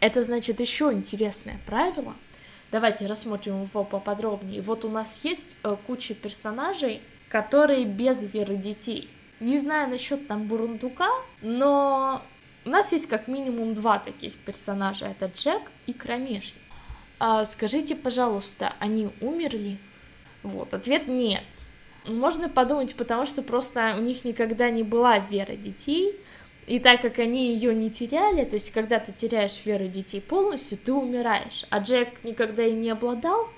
Это 0.00 0.22
значит 0.22 0.60
еще 0.60 0.92
интересное 0.92 1.58
правило. 1.66 2.14
Давайте 2.70 3.06
рассмотрим 3.06 3.64
его 3.64 3.84
поподробнее. 3.84 4.62
Вот 4.62 4.84
у 4.84 4.90
нас 4.90 5.20
есть 5.24 5.56
э, 5.64 5.76
куча 5.86 6.14
персонажей, 6.14 7.00
которые 7.28 7.84
без 7.84 8.22
веры 8.22 8.56
детей. 8.56 9.08
Не 9.40 9.58
знаю 9.58 9.88
насчет 9.88 10.26
там 10.26 10.46
Бурундука, 10.46 11.08
но 11.40 12.22
у 12.64 12.70
нас 12.70 12.92
есть 12.92 13.08
как 13.08 13.28
минимум 13.28 13.74
два 13.74 13.98
таких 13.98 14.34
персонажа. 14.34 15.06
Это 15.06 15.26
Джек 15.26 15.62
и 15.86 15.92
Кромешник. 15.92 16.62
А 17.18 17.44
скажите, 17.44 17.96
пожалуйста, 17.96 18.74
они 18.78 19.10
умерли? 19.20 19.78
Вот, 20.42 20.72
ответ 20.72 21.08
нет. 21.08 21.44
Можно 22.06 22.48
подумать, 22.48 22.94
потому 22.94 23.26
что 23.26 23.42
просто 23.42 23.94
у 23.98 24.00
них 24.00 24.24
никогда 24.24 24.70
не 24.70 24.82
была 24.82 25.18
вера 25.18 25.56
детей, 25.56 26.14
и 26.66 26.78
так 26.78 27.02
как 27.02 27.18
они 27.18 27.54
ее 27.54 27.74
не 27.74 27.90
теряли, 27.90 28.44
то 28.44 28.54
есть 28.54 28.70
когда 28.72 28.98
ты 28.98 29.12
теряешь 29.12 29.64
веру 29.64 29.88
детей 29.88 30.20
полностью, 30.20 30.78
ты 30.78 30.92
умираешь, 30.92 31.64
а 31.70 31.80
Джек 31.80 32.24
никогда 32.24 32.64
и 32.64 32.72
не 32.72 32.90
обладал, 32.90 33.48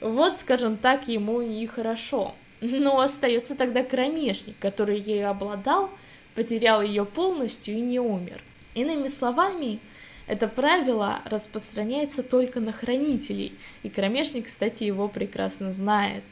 вот, 0.00 0.36
скажем 0.36 0.76
так, 0.76 1.08
ему 1.08 1.40
и 1.40 1.66
хорошо. 1.66 2.34
Но 2.60 3.00
остается 3.00 3.56
тогда 3.56 3.84
кромешник, 3.84 4.58
который 4.58 4.98
ею 4.98 5.30
обладал, 5.30 5.90
потерял 6.34 6.82
ее 6.82 7.04
полностью 7.04 7.74
и 7.76 7.80
не 7.80 8.00
умер. 8.00 8.42
Иными 8.74 9.08
словами, 9.08 9.78
это 10.26 10.48
правило 10.48 11.20
распространяется 11.24 12.22
только 12.22 12.60
на 12.60 12.72
хранителей, 12.72 13.58
и 13.82 13.88
кромешник, 13.88 14.46
кстати, 14.46 14.84
его 14.84 15.08
прекрасно 15.08 15.72
знает. 15.72 16.24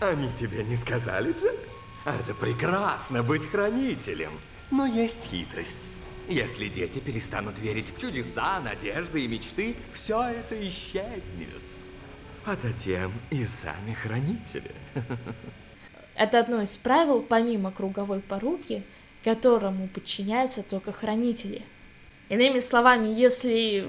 Они 0.00 0.28
тебе 0.32 0.64
не 0.64 0.76
сказали, 0.76 1.32
Джек? 1.32 1.58
Это 2.04 2.34
прекрасно 2.34 3.22
быть 3.22 3.44
хранителем. 3.44 4.30
Но 4.70 4.86
есть 4.86 5.28
хитрость. 5.30 5.88
Если 6.28 6.68
дети 6.68 6.98
перестанут 6.98 7.58
верить 7.60 7.92
в 7.94 8.00
чудеса, 8.00 8.60
надежды 8.60 9.24
и 9.24 9.28
мечты, 9.28 9.76
все 9.92 10.22
это 10.22 10.68
исчезнет 10.68 11.62
а 12.46 12.54
затем 12.54 13.12
и 13.30 13.44
сами 13.44 13.92
хранители. 13.92 14.70
Это 16.14 16.38
одно 16.38 16.62
из 16.62 16.76
правил, 16.76 17.20
помимо 17.20 17.72
круговой 17.72 18.20
поруки, 18.20 18.84
которому 19.24 19.88
подчиняются 19.88 20.62
только 20.62 20.92
хранители. 20.92 21.62
Иными 22.28 22.58
словами, 22.58 23.08
если 23.08 23.88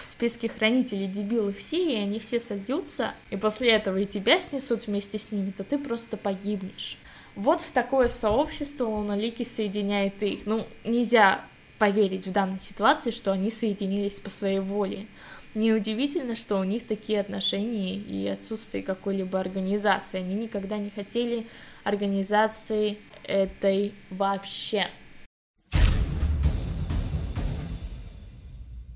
в 0.00 0.04
списке 0.04 0.48
хранителей 0.48 1.06
дебилы 1.06 1.52
все, 1.52 1.84
и 1.84 1.96
они 1.96 2.18
все 2.18 2.38
сольются, 2.38 3.12
и 3.30 3.36
после 3.36 3.70
этого 3.70 3.96
и 3.96 4.06
тебя 4.06 4.38
снесут 4.38 4.86
вместе 4.86 5.18
с 5.18 5.32
ними, 5.32 5.50
то 5.50 5.64
ты 5.64 5.78
просто 5.78 6.16
погибнешь. 6.16 6.96
Вот 7.34 7.60
в 7.60 7.70
такое 7.72 8.08
сообщество 8.08 8.84
Луналики 8.84 9.44
соединяет 9.44 10.22
их. 10.22 10.40
Ну, 10.44 10.66
нельзя 10.84 11.44
поверить 11.78 12.26
в 12.26 12.32
данной 12.32 12.60
ситуации, 12.60 13.10
что 13.10 13.32
они 13.32 13.50
соединились 13.50 14.20
по 14.20 14.30
своей 14.30 14.60
воле. 14.60 15.06
Неудивительно, 15.54 16.36
что 16.36 16.58
у 16.58 16.64
них 16.64 16.86
такие 16.86 17.20
отношения 17.20 17.96
и 17.96 18.28
отсутствие 18.28 18.84
какой-либо 18.84 19.40
организации. 19.40 20.18
Они 20.18 20.34
никогда 20.34 20.78
не 20.78 20.90
хотели 20.90 21.46
организации 21.84 22.98
этой 23.24 23.92
вообще. 24.10 24.88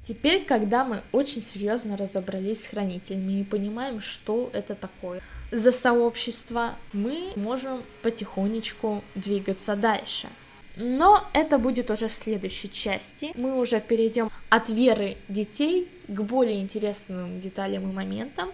Теперь, 0.07 0.45
когда 0.45 0.85
мы 0.85 1.03
очень 1.11 1.43
серьезно 1.43 1.97
разобрались 1.97 2.63
с 2.63 2.67
хранителями 2.67 3.41
и 3.41 3.45
понимаем, 3.45 4.01
что 4.01 4.51
это 4.53 4.77
такое 4.77 5.21
за 5.51 5.73
сообщество, 5.73 6.77
мы 6.93 7.33
можем 7.35 7.83
потихонечку 8.03 9.03
двигаться 9.17 9.75
дальше. 9.75 10.29
Но 10.77 11.27
это 11.33 11.59
будет 11.59 11.91
уже 11.91 12.07
в 12.07 12.15
следующей 12.15 12.71
части. 12.71 13.33
Мы 13.35 13.59
уже 13.59 13.81
перейдем 13.81 14.31
от 14.49 14.69
веры 14.69 15.17
детей 15.27 15.89
к 16.07 16.21
более 16.21 16.61
интересным 16.61 17.41
деталям 17.41 17.91
и 17.91 17.93
моментам, 17.93 18.53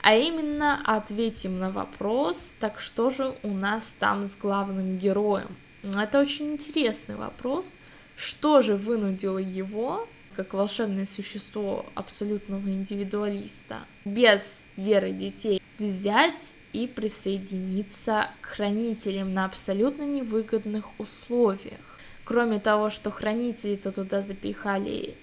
а 0.00 0.16
именно 0.16 0.80
ответим 0.84 1.60
на 1.60 1.70
вопрос, 1.70 2.56
так 2.58 2.80
что 2.80 3.10
же 3.10 3.36
у 3.44 3.50
нас 3.50 3.94
там 4.00 4.24
с 4.24 4.34
главным 4.34 4.98
героем? 4.98 5.56
Это 5.84 6.18
очень 6.18 6.54
интересный 6.54 7.14
вопрос. 7.14 7.76
Что 8.16 8.62
же 8.62 8.74
вынудило 8.74 9.38
его, 9.38 10.08
как 10.38 10.54
волшебное 10.54 11.04
существо 11.04 11.84
абсолютного 11.96 12.68
индивидуалиста, 12.68 13.80
без 14.04 14.66
веры 14.76 15.10
детей, 15.10 15.60
взять 15.80 16.54
и 16.72 16.86
присоединиться 16.86 18.28
к 18.40 18.46
хранителям 18.46 19.34
на 19.34 19.46
абсолютно 19.46 20.04
невыгодных 20.04 20.84
условиях. 21.00 21.80
Кроме 22.24 22.60
того, 22.60 22.88
что 22.88 23.10
хранители-то 23.10 23.90
туда 23.90 24.22
запихали 24.22 25.16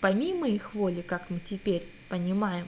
помимо 0.00 0.48
их 0.48 0.74
воли, 0.74 1.00
как 1.00 1.30
мы 1.30 1.38
теперь 1.38 1.86
понимаем, 2.08 2.66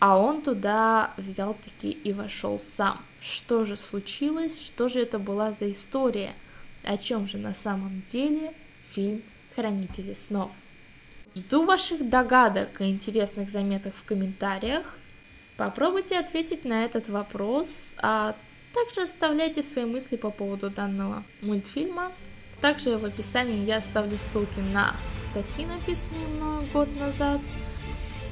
а 0.00 0.18
он 0.18 0.42
туда 0.42 1.14
взял-таки 1.16 1.90
и 1.90 2.12
вошел 2.12 2.58
сам. 2.58 3.00
Что 3.22 3.64
же 3.64 3.78
случилось? 3.78 4.62
Что 4.62 4.90
же 4.90 5.00
это 5.00 5.18
была 5.18 5.52
за 5.52 5.70
история? 5.70 6.34
О 6.82 6.98
чем 6.98 7.26
же 7.26 7.38
на 7.38 7.54
самом 7.54 8.02
деле 8.02 8.52
фильм 8.90 9.22
«Хранители 9.54 10.12
снов»? 10.12 10.50
Жду 11.34 11.64
ваших 11.64 12.08
догадок 12.08 12.80
и 12.80 12.90
интересных 12.90 13.48
заметок 13.48 13.94
в 13.94 14.04
комментариях. 14.04 14.98
Попробуйте 15.56 16.18
ответить 16.18 16.64
на 16.64 16.84
этот 16.84 17.08
вопрос, 17.08 17.96
а 18.02 18.36
также 18.74 19.02
оставляйте 19.02 19.62
свои 19.62 19.84
мысли 19.86 20.16
по 20.16 20.30
поводу 20.30 20.68
данного 20.68 21.24
мультфильма. 21.40 22.12
Также 22.60 22.96
в 22.96 23.04
описании 23.04 23.64
я 23.64 23.78
оставлю 23.78 24.18
ссылки 24.18 24.60
на 24.72 24.94
статьи, 25.14 25.66
написанные 25.66 26.26
мною 26.28 26.64
год 26.72 26.88
назад. 26.98 27.40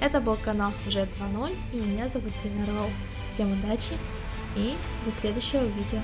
Это 0.00 0.20
был 0.20 0.36
канал 0.36 0.74
Сюжет 0.74 1.08
2.0, 1.18 1.56
и 1.72 1.76
меня 1.76 2.08
зовут 2.08 2.32
Дина 2.42 2.66
Роу. 2.66 2.90
Всем 3.26 3.52
удачи 3.52 3.94
и 4.56 4.74
до 5.04 5.12
следующего 5.12 5.64
видео. 5.64 6.00